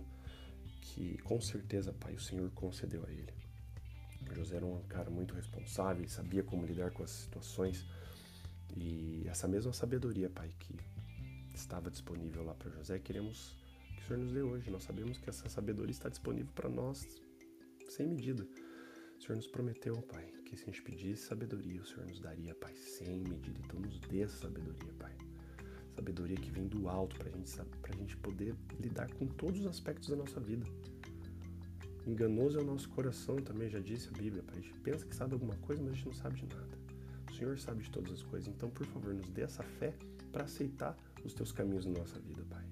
que 0.81 1.17
com 1.19 1.41
certeza, 1.41 1.91
Pai, 1.91 2.13
o 2.13 2.19
Senhor 2.19 2.49
concedeu 2.51 3.03
a 3.05 3.11
ele. 3.11 3.33
José 4.35 4.57
era 4.57 4.65
um 4.65 4.81
cara 4.83 5.09
muito 5.09 5.33
responsável, 5.33 6.03
ele 6.03 6.11
sabia 6.11 6.43
como 6.43 6.65
lidar 6.65 6.91
com 6.91 7.03
as 7.03 7.11
situações 7.11 7.85
e 8.75 9.25
essa 9.27 9.47
mesma 9.47 9.73
sabedoria, 9.73 10.29
Pai, 10.29 10.51
que 10.59 10.75
estava 11.53 11.89
disponível 11.89 12.43
lá 12.43 12.53
para 12.53 12.69
José, 12.69 12.99
queremos 12.99 13.55
que 13.95 14.03
o 14.03 14.07
Senhor 14.07 14.19
nos 14.19 14.33
dê 14.33 14.41
hoje. 14.41 14.69
Nós 14.69 14.83
sabemos 14.83 15.17
que 15.17 15.29
essa 15.29 15.49
sabedoria 15.49 15.91
está 15.91 16.09
disponível 16.09 16.51
para 16.53 16.69
nós 16.69 17.05
sem 17.89 18.07
medida. 18.07 18.45
O 19.17 19.21
Senhor 19.21 19.35
nos 19.35 19.47
prometeu, 19.47 20.01
Pai, 20.03 20.25
que 20.45 20.55
se 20.55 20.63
a 20.63 20.65
gente 20.67 20.81
pedisse 20.83 21.23
sabedoria, 21.23 21.81
o 21.81 21.85
Senhor 21.85 22.05
nos 22.05 22.19
daria, 22.19 22.53
Pai, 22.55 22.73
sem 22.75 23.23
medida. 23.23 23.59
Então 23.65 23.79
nos 23.79 23.99
dê 24.01 24.21
essa 24.21 24.37
sabedoria, 24.37 24.93
Pai. 24.99 25.15
Sabedoria 25.95 26.37
que 26.37 26.51
vem 26.51 26.67
do 26.67 26.87
alto 26.87 27.17
para 27.17 27.29
gente, 27.31 27.59
a 27.59 27.95
gente 27.95 28.15
poder 28.17 28.55
lidar 28.79 29.11
com 29.15 29.25
todos 29.25 29.61
os 29.61 29.67
aspectos 29.67 30.09
da 30.09 30.15
nossa 30.15 30.39
vida. 30.39 30.65
Enganoso 32.05 32.59
é 32.59 32.61
o 32.61 32.65
nosso 32.65 32.87
coração, 32.89 33.35
também 33.37 33.69
já 33.69 33.79
disse 33.79 34.07
a 34.07 34.11
Bíblia, 34.11 34.43
Pai. 34.43 34.55
A 34.57 34.61
gente 34.61 34.79
pensa 34.79 35.05
que 35.05 35.15
sabe 35.15 35.33
alguma 35.33 35.55
coisa, 35.57 35.81
mas 35.81 35.91
a 35.91 35.95
gente 35.95 36.05
não 36.05 36.13
sabe 36.13 36.35
de 36.35 36.45
nada. 36.45 36.77
O 37.29 37.33
Senhor 37.33 37.57
sabe 37.59 37.83
de 37.83 37.89
todas 37.89 38.13
as 38.13 38.23
coisas. 38.23 38.47
Então, 38.47 38.69
por 38.69 38.85
favor, 38.85 39.13
nos 39.13 39.29
dê 39.29 39.41
essa 39.41 39.63
fé 39.63 39.93
para 40.31 40.43
aceitar 40.45 40.95
os 41.25 41.33
teus 41.33 41.51
caminhos 41.51 41.85
na 41.85 41.99
nossa 41.99 42.19
vida, 42.19 42.45
Pai. 42.49 42.65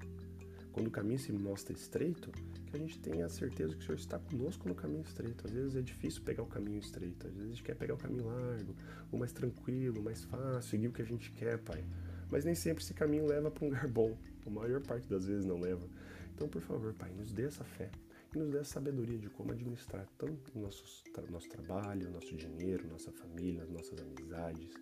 Quando 0.71 0.87
o 0.87 0.91
caminho 0.91 1.19
se 1.19 1.31
mostra 1.31 1.73
estreito, 1.73 2.31
a 2.75 2.77
gente 2.77 2.99
tenha 2.99 3.25
a 3.25 3.29
certeza 3.29 3.73
que 3.73 3.81
o 3.81 3.85
Senhor 3.85 3.97
está 3.97 4.19
conosco 4.19 4.67
no 4.67 4.75
caminho 4.75 5.01
estreito. 5.01 5.47
Às 5.47 5.53
vezes 5.53 5.75
é 5.75 5.81
difícil 5.81 6.21
pegar 6.23 6.43
o 6.43 6.45
caminho 6.45 6.79
estreito, 6.79 7.27
às 7.27 7.33
vezes 7.33 7.47
a 7.47 7.53
gente 7.53 7.63
quer 7.63 7.75
pegar 7.75 7.93
o 7.93 7.97
caminho 7.97 8.25
largo, 8.25 8.75
o 9.11 9.17
mais 9.17 9.31
tranquilo, 9.31 9.99
o 9.99 10.03
mais 10.03 10.23
fácil, 10.23 10.69
seguir 10.69 10.87
o 10.87 10.91
que 10.91 11.01
a 11.01 11.05
gente 11.05 11.31
quer, 11.31 11.57
Pai. 11.59 11.83
Mas 12.29 12.43
nem 12.43 12.55
sempre 12.55 12.83
esse 12.83 12.93
caminho 12.93 13.25
leva 13.25 13.49
para 13.49 13.65
um 13.65 13.69
lugar 13.69 13.87
bom. 13.87 14.17
A 14.45 14.49
maior 14.49 14.81
parte 14.81 15.07
das 15.09 15.25
vezes 15.25 15.45
não 15.45 15.59
leva. 15.59 15.87
Então, 16.33 16.47
por 16.47 16.61
favor, 16.61 16.93
Pai, 16.93 17.11
nos 17.11 17.31
dê 17.31 17.45
essa 17.45 17.63
fé 17.63 17.89
e 18.33 18.37
nos 18.37 18.51
dê 18.51 18.57
essa 18.57 18.73
sabedoria 18.73 19.17
de 19.17 19.29
como 19.29 19.51
administrar 19.51 20.05
tanto 20.17 20.51
o 20.53 20.59
nosso, 20.59 21.03
nosso 21.29 21.49
trabalho, 21.49 22.09
o 22.09 22.11
nosso 22.11 22.35
dinheiro, 22.35 22.87
nossa 22.87 23.11
família, 23.11 23.65
nossas 23.65 23.99
amizades, 23.99 24.73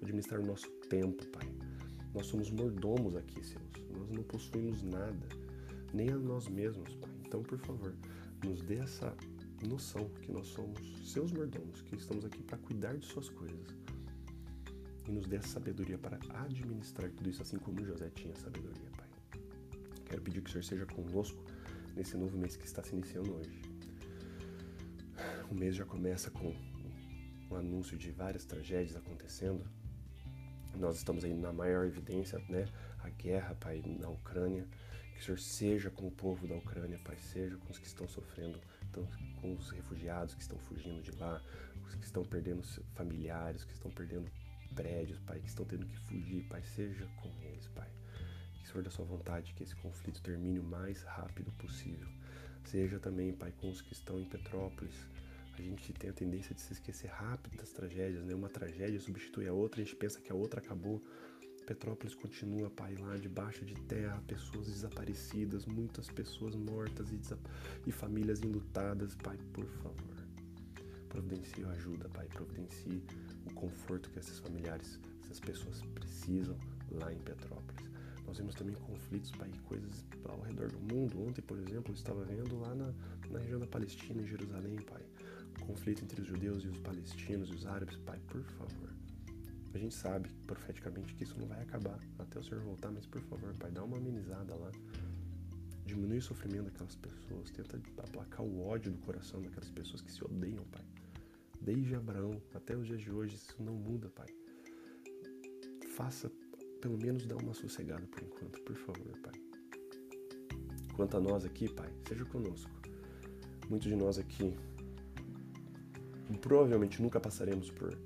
administrar 0.00 0.40
o 0.40 0.46
nosso 0.46 0.70
tempo, 0.88 1.26
Pai 1.26 1.48
nós 2.14 2.26
somos 2.26 2.50
mordomos 2.50 3.14
aqui, 3.16 3.44
Senhor. 3.44 3.62
Nós 3.96 4.10
não 4.10 4.22
possuímos 4.22 4.82
nada, 4.82 5.28
nem 5.92 6.10
a 6.10 6.16
nós 6.16 6.48
mesmos, 6.48 6.94
Pai. 6.94 7.10
Então, 7.26 7.42
por 7.42 7.58
favor, 7.58 7.94
nos 8.44 8.62
dê 8.62 8.76
essa 8.76 9.14
noção 9.66 10.08
que 10.20 10.30
nós 10.30 10.46
somos 10.48 10.80
seus 11.12 11.32
mordomos, 11.32 11.82
que 11.82 11.96
estamos 11.96 12.24
aqui 12.24 12.42
para 12.42 12.58
cuidar 12.58 12.96
de 12.96 13.06
suas 13.06 13.28
coisas. 13.28 13.66
E 15.06 15.10
nos 15.10 15.26
dê 15.26 15.36
essa 15.36 15.48
sabedoria 15.48 15.98
para 15.98 16.18
administrar 16.44 17.10
tudo 17.10 17.28
isso, 17.30 17.42
assim 17.42 17.58
como 17.58 17.84
José 17.84 18.10
tinha 18.10 18.34
sabedoria, 18.36 18.90
Pai. 18.96 19.08
Quero 20.06 20.22
pedir 20.22 20.42
que 20.42 20.48
o 20.48 20.52
Senhor 20.52 20.64
seja 20.64 20.86
conosco 20.86 21.42
nesse 21.96 22.16
novo 22.16 22.36
mês 22.38 22.56
que 22.56 22.66
está 22.66 22.82
se 22.82 22.94
iniciando 22.94 23.34
hoje. 23.34 23.62
O 25.50 25.54
mês 25.54 25.74
já 25.74 25.84
começa 25.84 26.30
com 26.30 26.54
um 27.50 27.56
anúncio 27.56 27.96
de 27.96 28.10
várias 28.10 28.44
tragédias 28.44 28.96
acontecendo 28.96 29.64
nós 30.78 30.96
estamos 30.96 31.24
aí 31.24 31.34
na 31.34 31.52
maior 31.52 31.86
evidência, 31.86 32.38
né? 32.48 32.66
A 33.00 33.08
guerra, 33.10 33.54
Pai, 33.58 33.82
na 33.98 34.08
Ucrânia. 34.08 34.66
Que 35.18 35.22
o 35.22 35.24
Senhor 35.24 35.38
seja 35.40 35.90
com 35.90 36.06
o 36.06 36.12
povo 36.12 36.46
da 36.46 36.54
Ucrânia, 36.54 36.96
Pai, 37.04 37.16
seja 37.18 37.56
com 37.56 37.72
os 37.72 37.78
que 37.78 37.88
estão 37.88 38.06
sofrendo, 38.06 38.60
com 39.40 39.52
os 39.52 39.70
refugiados 39.70 40.32
que 40.36 40.42
estão 40.42 40.56
fugindo 40.60 41.02
de 41.02 41.10
lá, 41.18 41.42
os 41.84 41.96
que 41.96 42.04
estão 42.04 42.24
perdendo 42.24 42.62
familiares, 42.94 43.64
que 43.64 43.72
estão 43.72 43.90
perdendo 43.90 44.30
prédios, 44.76 45.18
Pai, 45.18 45.40
que 45.40 45.48
estão 45.48 45.64
tendo 45.64 45.86
que 45.86 45.98
fugir, 45.98 46.44
Pai, 46.44 46.62
seja 46.62 47.04
com 47.20 47.28
eles, 47.42 47.66
Pai. 47.74 47.90
Que 48.60 48.64
o 48.64 48.66
Senhor 48.68 48.84
da 48.84 48.90
sua 48.90 49.04
vontade 49.04 49.54
que 49.54 49.64
esse 49.64 49.74
conflito 49.74 50.22
termine 50.22 50.60
o 50.60 50.64
mais 50.64 51.02
rápido 51.02 51.50
possível. 51.58 52.08
Seja 52.64 53.00
também, 53.00 53.32
Pai, 53.32 53.52
com 53.60 53.70
os 53.70 53.82
que 53.82 53.92
estão 53.92 54.20
em 54.20 54.24
Petrópolis, 54.24 54.94
a 55.58 55.62
gente 55.62 55.92
tem 55.94 56.10
a 56.10 56.12
tendência 56.12 56.54
de 56.54 56.60
se 56.60 56.74
esquecer 56.74 57.08
rápido 57.08 57.56
das 57.56 57.72
tragédias, 57.72 58.24
né? 58.24 58.34
Uma 58.36 58.48
tragédia 58.48 59.00
substitui 59.00 59.48
a 59.48 59.52
outra, 59.52 59.80
a 59.80 59.84
gente 59.84 59.96
pensa 59.96 60.20
que 60.20 60.30
a 60.30 60.34
outra 60.34 60.60
acabou. 60.60 61.02
Petrópolis 61.68 62.14
continua, 62.14 62.70
pai, 62.70 62.96
lá 62.96 63.18
debaixo 63.18 63.62
de 63.62 63.74
terra, 63.74 64.22
pessoas 64.26 64.68
desaparecidas, 64.68 65.66
muitas 65.66 66.08
pessoas 66.08 66.56
mortas 66.56 67.12
e, 67.12 67.20
e 67.86 67.92
famílias 67.92 68.40
enlutadas. 68.40 69.14
Pai, 69.16 69.36
por 69.52 69.66
favor, 69.66 70.16
providencie 71.10 71.62
ajuda, 71.66 72.08
Pai, 72.08 72.26
providencie 72.28 73.04
o 73.44 73.52
conforto 73.52 74.08
que 74.08 74.18
esses 74.18 74.38
familiares, 74.38 74.98
essas 75.22 75.40
pessoas 75.40 75.82
precisam 75.94 76.56
lá 76.90 77.12
em 77.12 77.18
Petrópolis. 77.18 77.86
Nós 78.26 78.38
vemos 78.38 78.54
também 78.54 78.74
conflitos, 78.74 79.30
pai, 79.32 79.50
coisas 79.66 80.06
ao 80.24 80.40
redor 80.40 80.70
do 80.70 80.80
mundo. 80.80 81.22
Ontem, 81.22 81.42
por 81.42 81.58
exemplo, 81.58 81.92
eu 81.92 81.94
estava 81.94 82.24
vendo 82.24 82.58
lá 82.60 82.74
na, 82.74 82.94
na 83.30 83.40
região 83.40 83.60
da 83.60 83.66
Palestina, 83.66 84.22
em 84.22 84.26
Jerusalém, 84.26 84.76
pai, 84.76 85.02
conflito 85.60 86.02
entre 86.02 86.22
os 86.22 86.26
judeus 86.26 86.64
e 86.64 86.68
os 86.68 86.78
palestinos 86.78 87.50
e 87.50 87.52
os 87.52 87.66
árabes, 87.66 87.98
pai, 87.98 88.18
por 88.26 88.42
favor. 88.42 89.07
A 89.74 89.78
gente 89.78 89.94
sabe 89.94 90.28
profeticamente 90.46 91.14
que 91.14 91.24
isso 91.24 91.38
não 91.38 91.46
vai 91.46 91.60
acabar 91.62 91.98
até 92.18 92.38
o 92.38 92.42
Senhor 92.42 92.62
voltar, 92.62 92.90
mas 92.90 93.06
por 93.06 93.20
favor, 93.22 93.54
pai, 93.54 93.70
dá 93.70 93.84
uma 93.84 93.96
amenizada 93.96 94.54
lá. 94.54 94.70
Diminui 95.84 96.18
o 96.18 96.22
sofrimento 96.22 96.64
daquelas 96.64 96.96
pessoas, 96.96 97.50
tenta 97.50 97.80
aplacar 98.02 98.42
o 98.42 98.66
ódio 98.66 98.92
do 98.92 98.98
coração 98.98 99.40
daquelas 99.40 99.70
pessoas 99.70 100.02
que 100.02 100.10
se 100.10 100.24
odeiam, 100.24 100.64
pai. 100.66 100.84
Desde 101.60 101.94
Abraão 101.94 102.40
até 102.54 102.76
os 102.76 102.86
dias 102.86 103.00
de 103.00 103.10
hoje, 103.10 103.36
isso 103.36 103.62
não 103.62 103.74
muda, 103.74 104.08
pai. 104.10 104.26
Faça 105.96 106.30
pelo 106.80 106.96
menos 106.96 107.26
dá 107.26 107.36
uma 107.36 107.54
sossegada 107.54 108.06
por 108.06 108.22
enquanto, 108.22 108.60
por 108.62 108.76
favor, 108.76 109.18
Pai. 109.22 109.34
Quanto 110.94 111.16
a 111.16 111.20
nós 111.20 111.44
aqui, 111.44 111.68
Pai, 111.68 111.92
seja 112.06 112.24
conosco. 112.24 112.70
Muitos 113.68 113.88
de 113.88 113.96
nós 113.96 114.18
aqui 114.18 114.54
provavelmente 116.40 117.00
nunca 117.02 117.18
passaremos 117.18 117.70
por 117.70 117.98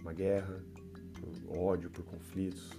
uma 0.00 0.12
guerra, 0.12 0.62
ódio, 1.56 1.90
por 1.90 2.04
conflitos. 2.04 2.70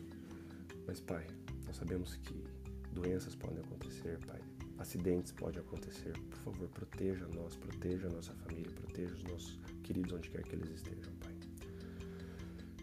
Mas, 0.85 0.99
Pai, 0.99 1.25
nós 1.65 1.75
sabemos 1.75 2.15
que 2.15 2.43
doenças 2.91 3.35
podem 3.35 3.59
acontecer, 3.59 4.19
Pai. 4.25 4.41
Acidentes 4.77 5.31
podem 5.31 5.59
acontecer. 5.59 6.13
Por 6.29 6.37
favor, 6.39 6.69
proteja 6.69 7.27
nós, 7.27 7.55
proteja 7.55 8.07
a 8.07 8.11
nossa 8.11 8.33
família, 8.33 8.71
proteja 8.71 9.13
os 9.13 9.23
nossos 9.23 9.59
queridos 9.83 10.13
onde 10.13 10.29
quer 10.29 10.43
que 10.43 10.55
eles 10.55 10.69
estejam, 10.69 11.13
Pai. 11.15 11.35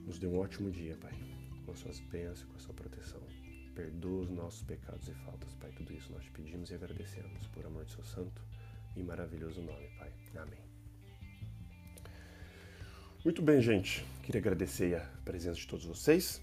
Nos 0.07 0.19
dê 0.19 0.27
um 0.27 0.39
ótimo 0.39 0.71
dia, 0.71 0.97
Pai, 0.97 1.13
com 1.65 1.73
as 1.73 1.79
suas 1.79 2.01
bênçãos, 2.01 2.45
com 2.45 2.57
a 2.57 2.61
sua 2.61 2.75
proteção. 2.75 3.21
Perdoa 3.75 4.23
os 4.23 4.31
nossos 4.31 4.63
pecados 4.63 5.09
e 5.09 5.15
faltas, 5.15 5.55
Pai. 5.55 5.71
Tudo 5.73 5.93
isso 5.93 6.13
nós 6.13 6.25
te 6.25 6.31
pedimos 6.31 6.71
e 6.71 6.75
agradecemos 6.75 7.47
por 7.49 7.67
amor 7.67 7.85
de 7.85 7.93
seu 7.93 8.05
santo 8.05 8.43
e 8.95 9.03
maravilhoso 9.03 9.61
nome, 9.61 9.89
Pai. 9.99 10.13
Amém. 10.37 10.66
Muito 13.27 13.43
bem, 13.43 13.61
gente. 13.61 14.07
Queria 14.23 14.41
agradecer 14.41 14.95
a 14.95 15.01
presença 15.25 15.59
de 15.59 15.67
todos 15.67 15.85
vocês. 15.85 16.41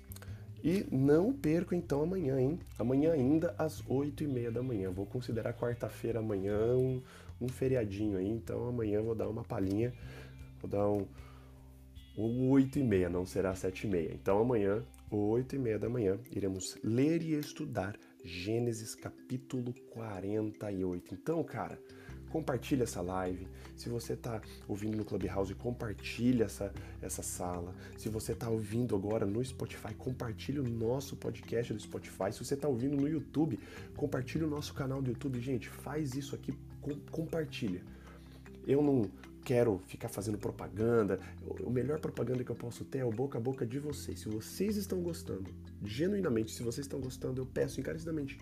E 0.61 0.85
não 0.91 1.31
perco 1.31 1.73
então 1.73 2.03
amanhã, 2.03 2.37
hein? 2.37 2.59
Amanhã 2.77 3.13
ainda 3.13 3.55
às 3.57 3.81
8 3.87 4.25
e 4.25 4.27
meia 4.27 4.51
da 4.51 4.61
manhã. 4.61 4.91
Vou 4.91 5.05
considerar 5.05 5.53
quarta-feira 5.53 6.19
amanhã 6.19 6.57
um, 6.75 7.01
um, 7.39 7.47
feriadinho 7.47 8.17
aí, 8.17 8.27
então 8.27 8.67
amanhã 8.67 9.01
vou 9.01 9.15
dar 9.15 9.29
uma 9.29 9.45
palhinha, 9.45 9.93
vou 10.59 10.69
dar 10.69 10.89
um, 10.89 11.07
um 12.17 12.49
8 12.49 12.79
e 12.79 12.83
meia, 12.83 13.07
não 13.07 13.25
será 13.25 13.55
7 13.55 13.87
e 13.87 13.89
meia. 13.89 14.11
Então 14.13 14.37
amanhã, 14.37 14.83
8 15.09 15.55
e 15.55 15.59
meia 15.59 15.79
da 15.79 15.87
manhã, 15.87 16.19
iremos 16.33 16.77
ler 16.83 17.21
e 17.21 17.33
estudar 17.39 17.97
Gênesis 18.25 18.93
capítulo 18.93 19.73
48. 19.91 21.13
Então, 21.13 21.41
cara, 21.45 21.79
compartilha 22.33 22.81
essa 22.81 22.99
live. 22.99 23.47
Se 23.77 23.89
você 23.89 24.13
está 24.13 24.41
ouvindo 24.67 24.97
no 24.97 25.05
Clubhouse, 25.05 25.53
compartilha 25.53 26.45
essa, 26.45 26.73
essa 26.99 27.21
sala. 27.21 27.75
Se 27.95 28.09
você 28.09 28.31
está 28.31 28.49
ouvindo 28.49 28.95
agora 28.95 29.23
no 29.23 29.45
Spotify, 29.45 29.93
compartilha 29.93 30.59
o 30.59 30.67
nosso 30.67 31.15
podcast 31.15 31.71
do 31.71 31.79
Spotify. 31.79 32.33
Se 32.33 32.43
você 32.43 32.55
está 32.55 32.67
ouvindo 32.67 32.97
no 32.97 33.07
YouTube, 33.07 33.59
compartilha 33.95 34.47
o 34.47 34.49
nosso 34.49 34.73
canal 34.73 34.99
do 34.99 35.11
YouTube. 35.11 35.39
Gente, 35.39 35.69
faz 35.69 36.15
isso 36.15 36.33
aqui, 36.33 36.57
com, 36.81 36.95
compartilha. 37.11 37.83
Eu 38.65 38.81
não 38.81 39.11
quero 39.45 39.79
ficar 39.85 40.09
fazendo 40.09 40.39
propaganda. 40.39 41.19
O 41.61 41.69
melhor 41.69 41.99
propaganda 41.99 42.43
que 42.43 42.49
eu 42.49 42.55
posso 42.55 42.83
ter 42.83 42.99
é 42.99 43.05
o 43.05 43.11
boca 43.11 43.37
a 43.37 43.41
boca 43.41 43.63
de 43.63 43.77
vocês. 43.77 44.21
Se 44.21 44.29
vocês 44.29 44.75
estão 44.75 45.01
gostando, 45.03 45.53
genuinamente, 45.83 46.51
se 46.51 46.63
vocês 46.63 46.85
estão 46.85 46.99
gostando, 46.99 47.39
eu 47.41 47.45
peço 47.45 47.79
encarecidamente, 47.79 48.39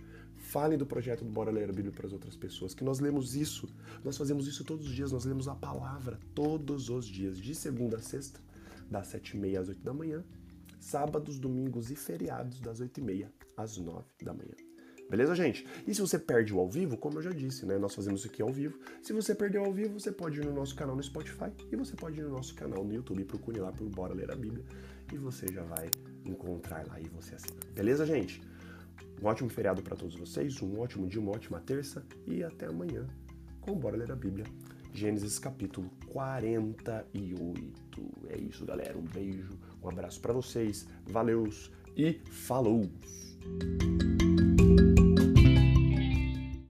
falem 0.51 0.77
do 0.77 0.85
projeto 0.85 1.23
do 1.23 1.31
Bora 1.31 1.49
Ler 1.49 1.69
a 1.69 1.73
Bíblia 1.73 1.93
para 1.93 2.05
as 2.05 2.11
outras 2.11 2.35
pessoas, 2.35 2.73
que 2.73 2.83
nós 2.83 2.99
lemos 2.99 3.35
isso, 3.37 3.73
nós 4.03 4.17
fazemos 4.17 4.47
isso 4.47 4.65
todos 4.65 4.85
os 4.85 4.93
dias, 4.93 5.09
nós 5.09 5.23
lemos 5.23 5.47
a 5.47 5.55
palavra 5.55 6.19
todos 6.35 6.89
os 6.89 7.05
dias, 7.05 7.37
de 7.37 7.55
segunda 7.55 7.97
a 7.97 8.01
sexta, 8.01 8.37
das 8.89 9.07
sete 9.07 9.37
e 9.37 9.39
meia 9.39 9.61
às 9.61 9.69
oito 9.69 9.81
da 9.81 9.93
manhã, 9.93 10.25
sábados, 10.77 11.39
domingos 11.39 11.89
e 11.89 11.95
feriados, 11.95 12.59
das 12.59 12.81
oito 12.81 12.99
e 12.99 13.01
meia 13.01 13.31
às 13.55 13.77
nove 13.77 14.09
da 14.21 14.33
manhã. 14.33 14.53
Beleza, 15.09 15.35
gente? 15.35 15.65
E 15.87 15.95
se 15.95 16.01
você 16.01 16.19
perde 16.19 16.53
o 16.53 16.59
ao 16.59 16.69
vivo, 16.69 16.97
como 16.97 17.19
eu 17.19 17.21
já 17.21 17.31
disse, 17.31 17.65
né? 17.65 17.77
Nós 17.77 17.95
fazemos 17.95 18.21
isso 18.21 18.29
aqui 18.29 18.41
ao 18.41 18.51
vivo. 18.51 18.77
Se 19.01 19.13
você 19.13 19.33
perdeu 19.33 19.63
ao 19.63 19.71
vivo, 19.71 19.99
você 19.99 20.11
pode 20.11 20.39
ir 20.39 20.45
no 20.45 20.53
nosso 20.53 20.75
canal 20.75 20.95
no 20.95 21.03
Spotify 21.03 21.51
e 21.71 21.75
você 21.75 21.95
pode 21.95 22.19
ir 22.19 22.23
no 22.23 22.29
nosso 22.29 22.55
canal 22.55 22.83
no 22.83 22.93
YouTube. 22.93 23.23
Procure 23.25 23.59
lá 23.59 23.71
por 23.71 23.89
Bora 23.89 24.13
Ler 24.13 24.31
a 24.31 24.35
Bíblia 24.35 24.63
e 25.13 25.17
você 25.17 25.47
já 25.51 25.63
vai 25.63 25.89
encontrar 26.25 26.87
lá 26.87 26.99
e 26.99 27.09
você 27.09 27.35
assina. 27.35 27.59
Beleza, 27.73 28.05
gente? 28.05 28.41
Um 29.21 29.27
ótimo 29.27 29.49
feriado 29.49 29.83
para 29.83 29.95
todos 29.95 30.15
vocês, 30.15 30.61
um 30.61 30.79
ótimo 30.79 31.07
dia, 31.07 31.21
uma 31.21 31.31
ótima 31.31 31.59
terça 31.59 32.03
e 32.25 32.43
até 32.43 32.65
amanhã 32.65 33.07
com 33.61 33.75
Bora 33.75 33.95
Ler 33.95 34.11
a 34.11 34.15
Bíblia. 34.15 34.45
Gênesis 34.93 35.37
capítulo 35.37 35.89
48. 36.07 38.01
É 38.29 38.37
isso, 38.37 38.65
galera. 38.65 38.97
Um 38.97 39.03
beijo, 39.03 39.57
um 39.81 39.87
abraço 39.87 40.19
para 40.19 40.33
vocês. 40.33 40.87
Valeus 41.05 41.71
e 41.95 42.19
falou! 42.29 42.89